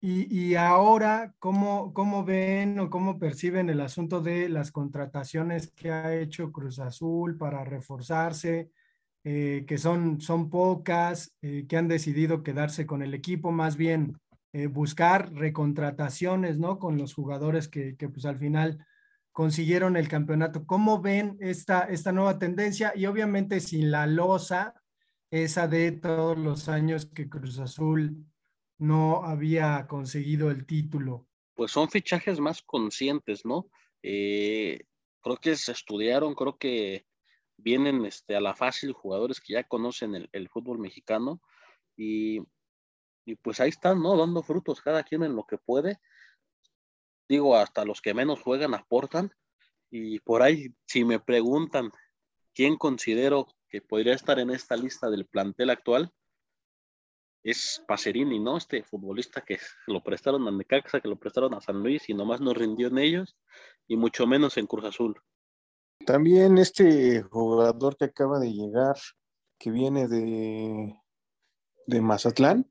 Y, 0.00 0.34
y 0.34 0.54
ahora, 0.54 1.34
¿cómo, 1.38 1.92
¿cómo 1.92 2.24
ven 2.24 2.78
o 2.78 2.88
cómo 2.88 3.18
perciben 3.18 3.68
el 3.68 3.80
asunto 3.80 4.20
de 4.20 4.48
las 4.48 4.72
contrataciones 4.72 5.70
que 5.72 5.90
ha 5.90 6.16
hecho 6.16 6.52
Cruz 6.52 6.78
Azul 6.78 7.36
para 7.36 7.64
reforzarse? 7.64 8.70
Eh, 9.22 9.66
que 9.68 9.76
son, 9.76 10.22
son 10.22 10.48
pocas, 10.48 11.36
eh, 11.42 11.66
que 11.68 11.76
han 11.76 11.88
decidido 11.88 12.42
quedarse 12.42 12.86
con 12.86 13.02
el 13.02 13.12
equipo, 13.12 13.52
más 13.52 13.76
bien 13.76 14.18
eh, 14.54 14.66
buscar 14.66 15.30
recontrataciones, 15.34 16.58
¿no? 16.58 16.78
Con 16.78 16.96
los 16.96 17.12
jugadores 17.12 17.68
que, 17.68 17.96
que, 17.96 18.08
pues 18.08 18.24
al 18.24 18.38
final 18.38 18.86
consiguieron 19.30 19.98
el 19.98 20.08
campeonato. 20.08 20.64
¿Cómo 20.64 21.02
ven 21.02 21.36
esta, 21.40 21.82
esta 21.82 22.12
nueva 22.12 22.38
tendencia? 22.38 22.94
Y 22.96 23.04
obviamente 23.04 23.60
sin 23.60 23.90
la 23.90 24.06
losa, 24.06 24.74
esa 25.30 25.68
de 25.68 25.92
todos 25.92 26.38
los 26.38 26.70
años 26.70 27.04
que 27.04 27.28
Cruz 27.28 27.58
Azul 27.58 28.24
no 28.78 29.22
había 29.24 29.86
conseguido 29.86 30.50
el 30.50 30.64
título. 30.64 31.28
Pues 31.54 31.72
son 31.72 31.90
fichajes 31.90 32.40
más 32.40 32.62
conscientes, 32.62 33.44
¿no? 33.44 33.68
Creo 34.02 35.36
que 35.42 35.54
se 35.56 35.72
estudiaron, 35.72 36.34
creo 36.34 36.56
que 36.56 37.04
vienen 37.62 38.04
este, 38.04 38.36
a 38.36 38.40
la 38.40 38.54
fácil 38.54 38.92
jugadores 38.92 39.40
que 39.40 39.54
ya 39.54 39.64
conocen 39.64 40.14
el, 40.14 40.28
el 40.32 40.48
fútbol 40.48 40.78
mexicano 40.78 41.40
y, 41.96 42.40
y, 43.24 43.36
pues 43.36 43.60
ahí 43.60 43.68
están, 43.68 44.02
¿no? 44.02 44.16
Dando 44.16 44.42
frutos 44.42 44.80
cada 44.80 45.02
quien 45.02 45.22
en 45.22 45.36
lo 45.36 45.44
que 45.44 45.58
puede. 45.58 45.98
Digo, 47.28 47.56
hasta 47.56 47.84
los 47.84 48.00
que 48.00 48.14
menos 48.14 48.40
juegan 48.40 48.74
aportan 48.74 49.32
y 49.90 50.20
por 50.20 50.42
ahí, 50.42 50.74
si 50.86 51.04
me 51.04 51.18
preguntan 51.18 51.90
quién 52.54 52.76
considero 52.76 53.48
que 53.68 53.82
podría 53.82 54.14
estar 54.14 54.38
en 54.38 54.50
esta 54.50 54.76
lista 54.76 55.10
del 55.10 55.26
plantel 55.26 55.70
actual, 55.70 56.12
es 57.42 57.82
Pacerini, 57.88 58.38
¿no? 58.38 58.56
Este 58.56 58.82
futbolista 58.82 59.40
que 59.40 59.58
lo 59.86 60.02
prestaron 60.02 60.46
a 60.46 60.50
Necaxa, 60.50 61.00
que 61.00 61.08
lo 61.08 61.18
prestaron 61.18 61.54
a 61.54 61.60
San 61.60 61.82
Luis 61.82 62.08
y 62.08 62.14
nomás 62.14 62.40
no 62.40 62.52
rindió 62.52 62.88
en 62.88 62.98
ellos, 62.98 63.36
y 63.88 63.96
mucho 63.96 64.26
menos 64.26 64.56
en 64.58 64.66
Cruz 64.66 64.84
Azul. 64.84 65.20
También 66.06 66.58
este 66.58 67.22
jugador 67.22 67.96
que 67.96 68.06
acaba 68.06 68.38
de 68.38 68.52
llegar, 68.52 68.96
que 69.58 69.70
viene 69.70 70.08
de, 70.08 70.94
de 71.86 72.00
Mazatlán, 72.00 72.70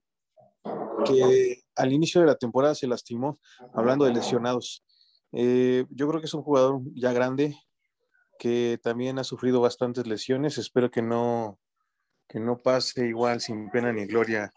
que 1.05 1.63
al 1.75 1.93
inicio 1.93 2.21
de 2.21 2.27
la 2.27 2.35
temporada 2.35 2.75
se 2.75 2.87
lastimó, 2.87 3.39
hablando 3.73 4.05
de 4.05 4.13
lesionados. 4.13 4.83
Eh, 5.31 5.85
yo 5.89 6.07
creo 6.07 6.19
que 6.19 6.25
es 6.25 6.33
un 6.33 6.43
jugador 6.43 6.81
ya 6.95 7.13
grande, 7.13 7.55
que 8.39 8.79
también 8.81 9.19
ha 9.19 9.23
sufrido 9.23 9.61
bastantes 9.61 10.07
lesiones, 10.07 10.57
espero 10.57 10.89
que 10.89 11.01
no, 11.01 11.59
que 12.27 12.39
no 12.39 12.57
pase 12.57 13.07
igual 13.07 13.41
sin 13.41 13.69
pena 13.69 13.91
ni 13.93 14.05
gloria. 14.05 14.51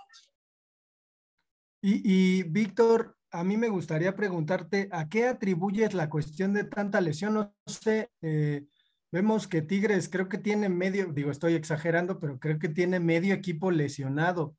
Y, 1.83 2.01
y 2.05 2.43
Víctor, 2.45 3.17
a 3.33 3.45
mí 3.45 3.57
me 3.57 3.69
gustaría 3.69 4.15
preguntarte, 4.15 4.89
¿a 4.93 5.09
qué 5.09 5.27
atribuyes 5.27 5.95
la 5.95 6.11
cuestión 6.11 6.53
de 6.53 6.65
tanta 6.65 7.01
lesión? 7.01 7.35
No 7.35 7.55
sé, 7.67 8.11
eh, 8.21 8.67
vemos 9.11 9.49
que 9.49 9.63
Tigres 9.63 10.09
creo 10.11 10.29
que 10.29 10.39
tiene 10.39 10.69
medio, 10.69 11.07
digo, 11.13 11.31
estoy 11.31 11.55
exagerando, 11.55 12.21
pero 12.21 12.39
creo 12.39 12.59
que 12.59 12.69
tiene 12.69 13.01
medio 13.01 13.35
equipo 13.35 13.71
lesionado. 13.71 14.55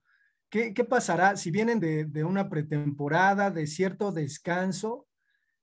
¿Qué, 0.49 0.71
pasará 0.87 1.35
si 1.35 1.49
vienen 1.49 1.79
de, 1.79 2.05
de, 2.05 2.23
una 2.23 2.49
pretemporada, 2.49 3.49
de 3.49 3.65
cierto 3.65 4.11
descanso? 4.11 5.07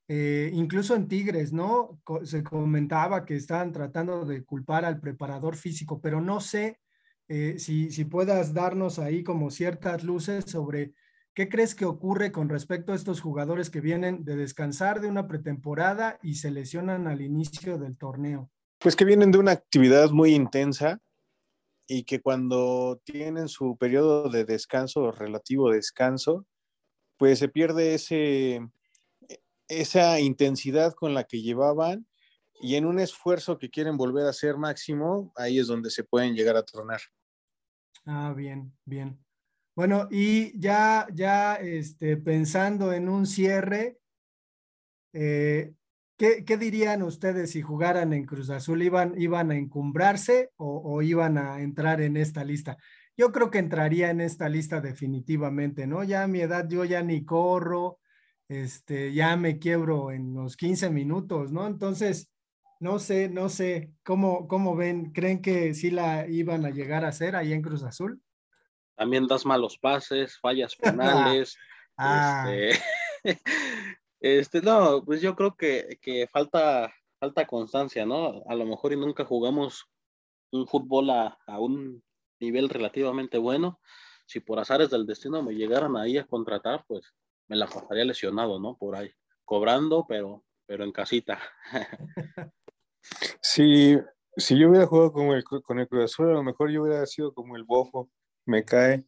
Eh, 0.08 0.50
incluso 0.52 0.96
en 0.96 1.06
Tigres, 1.06 1.52
¿no? 1.52 2.00
Se 2.24 2.42
comentaba 2.42 3.24
que 3.24 3.36
estaban 3.36 3.72
tratando 3.72 4.24
de 4.24 4.44
culpar 4.44 4.84
al 4.84 4.98
preparador 4.98 5.54
físico, 5.54 6.00
pero 6.00 6.20
no 6.20 6.40
sé 6.40 6.80
eh, 7.28 7.60
si, 7.60 7.92
si 7.92 8.04
puedas 8.04 8.52
darnos 8.52 8.98
ahí 8.98 9.22
como 9.22 9.52
ciertas 9.52 10.02
luces 10.02 10.46
sobre 10.46 10.94
¿Qué 11.34 11.48
crees 11.48 11.74
que 11.74 11.84
ocurre 11.84 12.32
con 12.32 12.48
respecto 12.48 12.92
a 12.92 12.96
estos 12.96 13.20
jugadores 13.20 13.70
que 13.70 13.80
vienen 13.80 14.24
de 14.24 14.36
descansar 14.36 15.00
de 15.00 15.08
una 15.08 15.28
pretemporada 15.28 16.18
y 16.22 16.34
se 16.34 16.50
lesionan 16.50 17.06
al 17.06 17.20
inicio 17.20 17.78
del 17.78 17.96
torneo? 17.96 18.50
Pues 18.78 18.96
que 18.96 19.04
vienen 19.04 19.30
de 19.30 19.38
una 19.38 19.52
actividad 19.52 20.10
muy 20.10 20.34
intensa 20.34 21.00
y 21.86 22.04
que 22.04 22.20
cuando 22.20 23.00
tienen 23.04 23.48
su 23.48 23.76
periodo 23.76 24.28
de 24.28 24.44
descanso, 24.44 25.12
relativo 25.12 25.70
descanso, 25.70 26.46
pues 27.16 27.38
se 27.38 27.48
pierde 27.48 27.94
ese, 27.94 28.60
esa 29.68 30.18
intensidad 30.20 30.94
con 30.94 31.14
la 31.14 31.24
que 31.24 31.42
llevaban 31.42 32.06
y 32.60 32.74
en 32.74 32.86
un 32.86 32.98
esfuerzo 32.98 33.58
que 33.58 33.70
quieren 33.70 33.96
volver 33.96 34.26
a 34.26 34.32
ser 34.32 34.56
máximo, 34.56 35.32
ahí 35.36 35.58
es 35.58 35.68
donde 35.68 35.90
se 35.90 36.04
pueden 36.04 36.34
llegar 36.34 36.56
a 36.56 36.64
tronar. 36.64 37.00
Ah, 38.04 38.32
bien, 38.36 38.76
bien. 38.84 39.24
Bueno, 39.80 40.08
y 40.10 40.60
ya, 40.60 41.06
ya 41.10 41.54
este, 41.54 42.18
pensando 42.18 42.92
en 42.92 43.08
un 43.08 43.24
cierre, 43.24 43.96
eh, 45.14 45.72
¿qué, 46.18 46.44
¿qué, 46.44 46.58
dirían 46.58 47.02
ustedes 47.02 47.52
si 47.52 47.62
jugaran 47.62 48.12
en 48.12 48.26
Cruz 48.26 48.50
Azul? 48.50 48.82
¿Iban, 48.82 49.14
iban 49.16 49.50
a 49.50 49.56
encumbrarse 49.56 50.50
o, 50.56 51.00
iban 51.00 51.38
a 51.38 51.62
entrar 51.62 52.02
en 52.02 52.18
esta 52.18 52.44
lista? 52.44 52.76
Yo 53.16 53.32
creo 53.32 53.50
que 53.50 53.56
entraría 53.56 54.10
en 54.10 54.20
esta 54.20 54.50
lista 54.50 54.82
definitivamente, 54.82 55.86
¿no? 55.86 56.04
Ya 56.04 56.24
a 56.24 56.28
mi 56.28 56.40
edad 56.42 56.68
yo 56.68 56.84
ya 56.84 57.02
ni 57.02 57.24
corro, 57.24 58.00
este, 58.50 59.14
ya 59.14 59.34
me 59.38 59.58
quiebro 59.58 60.10
en 60.10 60.34
los 60.34 60.58
15 60.58 60.90
minutos, 60.90 61.52
¿no? 61.52 61.66
Entonces, 61.66 62.30
no 62.80 62.98
sé, 62.98 63.30
no 63.30 63.48
sé, 63.48 63.92
¿cómo, 64.04 64.46
cómo 64.46 64.76
ven? 64.76 65.10
¿Creen 65.12 65.40
que 65.40 65.72
sí 65.72 65.90
la 65.90 66.28
iban 66.28 66.66
a 66.66 66.70
llegar 66.70 67.06
a 67.06 67.08
hacer 67.08 67.34
ahí 67.34 67.54
en 67.54 67.62
Cruz 67.62 67.82
Azul? 67.82 68.20
También 69.00 69.26
das 69.26 69.46
malos 69.46 69.78
pases, 69.78 70.38
fallas 70.40 70.76
penales. 71.26 71.56
ah. 71.96 72.44
este, 72.52 72.78
este, 74.20 74.60
no, 74.60 75.02
pues 75.02 75.22
yo 75.22 75.34
creo 75.34 75.56
que, 75.56 75.98
que, 76.02 76.26
falta, 76.26 76.92
falta 77.18 77.46
constancia, 77.46 78.04
¿no? 78.04 78.42
A 78.46 78.54
lo 78.54 78.66
mejor 78.66 78.92
y 78.92 78.96
nunca 78.96 79.24
jugamos 79.24 79.88
un 80.52 80.66
fútbol 80.66 81.08
a, 81.08 81.38
a, 81.46 81.58
un 81.58 82.02
nivel 82.40 82.68
relativamente 82.68 83.38
bueno. 83.38 83.80
Si 84.26 84.40
por 84.40 84.58
azares 84.58 84.90
del 84.90 85.06
destino 85.06 85.42
me 85.42 85.54
llegaran 85.54 85.96
ahí 85.96 86.18
a 86.18 86.26
contratar, 86.26 86.84
pues 86.86 87.14
me 87.48 87.56
la 87.56 87.68
pasaría 87.68 88.04
lesionado, 88.04 88.60
¿no? 88.60 88.76
Por 88.76 88.96
ahí, 88.96 89.10
cobrando, 89.46 90.04
pero, 90.06 90.44
pero 90.66 90.84
en 90.84 90.92
casita. 90.92 91.40
si, 93.40 93.96
si 94.36 94.58
yo 94.58 94.68
hubiera 94.68 94.86
jugado 94.86 95.10
con 95.10 95.28
el, 95.28 95.42
con 95.42 95.78
el 95.78 95.88
Cruz 95.88 96.04
Azul, 96.04 96.28
a 96.28 96.34
lo 96.34 96.42
mejor 96.42 96.70
yo 96.70 96.82
hubiera 96.82 97.06
sido 97.06 97.32
como 97.32 97.56
el 97.56 97.64
bofo 97.64 98.10
me 98.46 98.64
cae. 98.64 99.04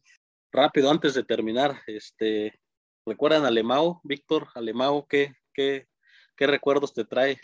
Rápido, 0.51 0.91
antes 0.91 1.13
de 1.13 1.23
terminar, 1.23 1.81
este, 1.87 2.59
¿recuerdan 3.05 3.43
a 3.43 3.47
Alemao, 3.47 4.01
Víctor? 4.03 4.47
Alemao, 4.53 5.07
¿qué, 5.07 5.33
qué, 5.53 5.87
¿qué 6.35 6.47
recuerdos 6.47 6.93
te 6.93 7.05
trae? 7.05 7.39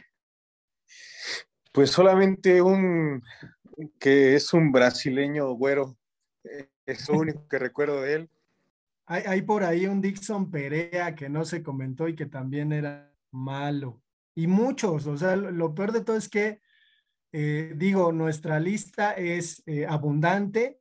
Pues 1.72 1.92
solamente 1.92 2.62
un, 2.62 3.24
que 4.00 4.36
es 4.36 4.54
un 4.54 4.72
brasileño 4.72 5.52
güero, 5.54 5.98
es 6.86 7.10
lo 7.10 7.20
único 7.20 7.48
que 7.48 7.60
recuerdo 7.60 8.02
de 8.02 8.14
él. 8.14 8.30
Hay, 9.06 9.24
hay, 9.26 9.42
por 9.42 9.64
ahí 9.64 9.88
un 9.88 10.02
Dixon 10.02 10.52
Perea 10.52 11.16
que 11.16 11.30
no 11.30 11.46
se 11.46 11.64
comentó 11.64 12.08
y 12.08 12.16
que 12.16 12.28
también 12.28 12.72
era 12.72 13.12
malo. 13.32 14.02
Y 14.36 14.48
muchos, 14.48 15.08
o 15.08 15.18
sea, 15.18 15.36
lo, 15.36 15.52
lo 15.52 15.74
peor 15.74 15.92
de 15.92 16.02
todo 16.02 16.16
es 16.16 16.30
que, 16.30 16.62
eh, 17.32 17.74
digo, 17.76 18.12
nuestra 18.12 18.60
lista 18.60 19.14
es 19.14 19.64
eh, 19.66 19.86
abundante 19.88 20.79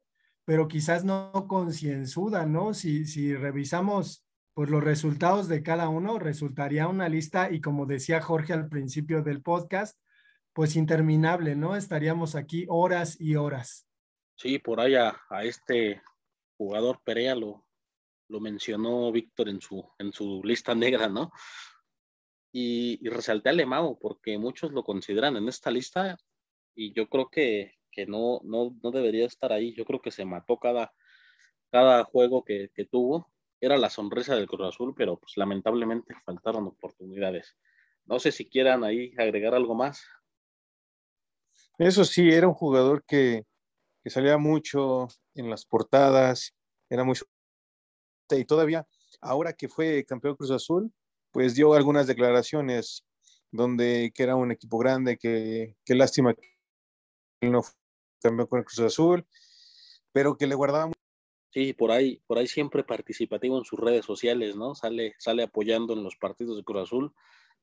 pero 0.49 0.67
quizás 0.67 1.05
no 1.05 1.31
concienzuda, 1.47 2.47
¿no? 2.47 2.73
Si, 2.73 3.05
si 3.05 3.37
revisamos 3.37 4.25
pues, 4.55 4.71
los 4.71 4.83
resultados 4.83 5.47
de 5.47 5.63
cada 5.63 5.91
uno, 5.91 6.19
resultaría 6.19 6.89
una 6.89 7.07
lista 7.11 7.51
y 7.53 7.61
como 7.61 7.85
decía 7.85 8.23
Jorge 8.23 8.55
al 8.55 8.71
principio 8.71 9.23
del 9.23 9.43
podcast, 9.43 10.01
pues 10.55 10.75
interminable, 10.75 11.55
¿no? 11.55 11.77
Estaríamos 11.77 12.35
aquí 12.35 12.65
horas 12.71 13.21
y 13.21 13.35
horas. 13.37 13.87
Sí, 14.37 14.59
por 14.59 14.81
ahí 14.81 14.95
a, 14.95 15.21
este 15.43 16.01
jugador 16.57 17.03
Perea 17.05 17.35
lo, 17.35 17.67
lo 18.29 18.41
mencionó 18.41 19.13
Víctor 19.13 19.51
en 19.51 19.61
su, 19.61 19.87
en 19.99 20.15
su 20.15 20.41
lista 20.43 20.75
negra, 20.75 21.11
¿no? 21.11 21.31
Y, 22.55 23.07
y 23.07 23.11
resalté 23.11 23.51
a 23.51 23.53
Lemao 23.53 23.99
porque 23.99 24.39
muchos 24.39 24.73
lo 24.73 24.83
consideran 24.83 25.37
en 25.37 25.47
esta 25.47 25.71
lista 25.71 26.17
y 26.75 26.95
yo 26.95 27.07
creo 27.07 27.29
que, 27.29 27.78
que 27.91 28.07
no, 28.07 28.41
no, 28.45 28.77
no 28.83 28.91
debería 28.91 29.27
estar 29.27 29.53
ahí. 29.53 29.75
Yo 29.75 29.85
creo 29.85 30.01
que 30.01 30.11
se 30.11 30.25
mató 30.25 30.59
cada, 30.59 30.93
cada 31.71 32.05
juego 32.05 32.45
que, 32.45 32.71
que 32.75 32.85
tuvo. 32.85 33.31
Era 33.61 33.77
la 33.77 33.91
sonrisa 33.91 34.37
del 34.37 34.47
Cruz 34.47 34.69
Azul, 34.69 34.95
pero 34.97 35.19
pues 35.19 35.33
lamentablemente 35.37 36.15
faltaron 36.25 36.67
oportunidades. 36.67 37.57
No 38.05 38.19
sé 38.19 38.33
si 38.33 38.49
quieran 38.49 38.85
ahí 38.85 39.13
agregar 39.19 39.55
algo 39.55 39.75
más. 39.75 40.03
Eso 41.79 42.05
sí, 42.05 42.31
era 42.31 42.49
un 42.49 42.55
jugador 42.55 43.05
que, 43.05 43.45
que 44.03 44.11
salía 44.11 44.39
mucho 44.39 45.09
en 45.35 45.51
las 45.51 45.65
portadas, 45.65 46.55
era 46.89 47.05
muy... 47.05 47.17
Y 48.31 48.45
todavía, 48.45 48.87
ahora 49.21 49.53
que 49.53 49.69
fue 49.69 50.05
campeón 50.05 50.37
Cruz 50.37 50.51
Azul, 50.51 50.93
pues 51.31 51.55
dio 51.55 51.75
algunas 51.75 52.07
declaraciones 52.07 53.05
donde 53.51 54.13
que 54.15 54.23
era 54.23 54.37
un 54.37 54.51
equipo 54.51 54.79
grande, 54.79 55.17
que, 55.17 55.77
que 55.85 55.95
lástima 55.95 56.35
no 57.41 57.63
también 58.21 58.47
con 58.47 58.59
el 58.59 58.65
Cruz 58.65 58.81
Azul, 58.81 59.27
pero 60.13 60.37
que 60.37 60.47
le 60.47 60.55
guardaba 60.55 60.91
Sí, 61.51 61.73
por 61.73 61.91
ahí, 61.91 62.23
por 62.27 62.39
ahí 62.39 62.47
siempre 62.47 62.85
participativo 62.85 63.59
en 63.59 63.65
sus 63.65 63.81
redes 63.81 64.05
sociales, 64.05 64.55
¿no? 64.55 64.75
Sale, 64.75 65.15
sale 65.19 65.43
apoyando 65.43 65.95
en 65.95 66.03
los 66.03 66.17
partidos 66.17 66.57
de 66.57 66.65
Cruz 66.65 66.83
Azul 66.83 67.15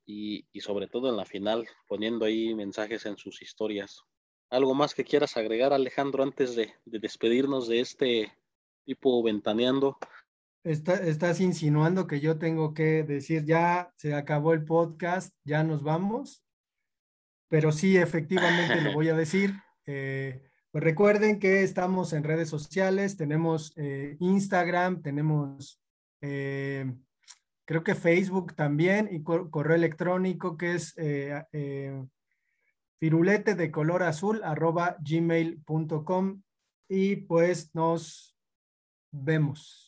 y, 0.05 0.47
y 0.51 0.61
sobre 0.61 0.87
todo 0.87 1.09
en 1.09 1.17
la 1.17 1.25
final, 1.25 1.67
poniendo 1.87 2.25
ahí 2.25 2.55
mensajes 2.55 3.05
en 3.05 3.17
sus 3.17 3.41
historias. 3.43 4.01
¿Algo 4.49 4.73
más 4.73 4.95
que 4.95 5.03
quieras 5.03 5.37
agregar, 5.37 5.71
Alejandro, 5.71 6.23
antes 6.23 6.55
de, 6.55 6.73
de 6.85 6.99
despedirnos 6.99 7.67
de 7.67 7.79
este 7.79 8.33
tipo 8.85 9.21
ventaneando? 9.21 9.97
Está, 10.63 10.95
estás 10.95 11.39
insinuando 11.39 12.07
que 12.07 12.19
yo 12.19 12.39
tengo 12.39 12.73
que 12.73 13.03
decir, 13.03 13.45
ya 13.45 13.93
se 13.97 14.15
acabó 14.15 14.53
el 14.53 14.65
podcast, 14.65 15.35
ya 15.43 15.63
nos 15.63 15.83
vamos, 15.83 16.43
pero 17.49 17.71
sí, 17.71 17.97
efectivamente 17.97 18.81
lo 18.81 18.93
voy 18.93 19.09
a 19.09 19.15
decir. 19.15 19.53
Eh, 19.85 20.41
pues 20.71 20.83
recuerden 20.83 21.39
que 21.39 21.63
estamos 21.63 22.13
en 22.13 22.23
redes 22.23 22.49
sociales, 22.49 23.17
tenemos 23.17 23.73
eh, 23.77 24.17
Instagram, 24.19 25.01
tenemos 25.01 25.81
eh, 26.21 26.93
creo 27.65 27.83
que 27.83 27.95
Facebook 27.95 28.55
también 28.55 29.09
y 29.11 29.23
cor 29.23 29.49
correo 29.49 29.75
electrónico 29.75 30.57
que 30.57 30.75
es 30.75 30.95
firulete 32.99 33.55
de 33.55 33.71
color 33.71 34.03
azul 34.03 34.41
arroba 34.43 34.97
gmail.com 34.99 36.41
y 36.89 37.15
pues 37.17 37.73
nos 37.73 38.35
vemos. 39.11 39.84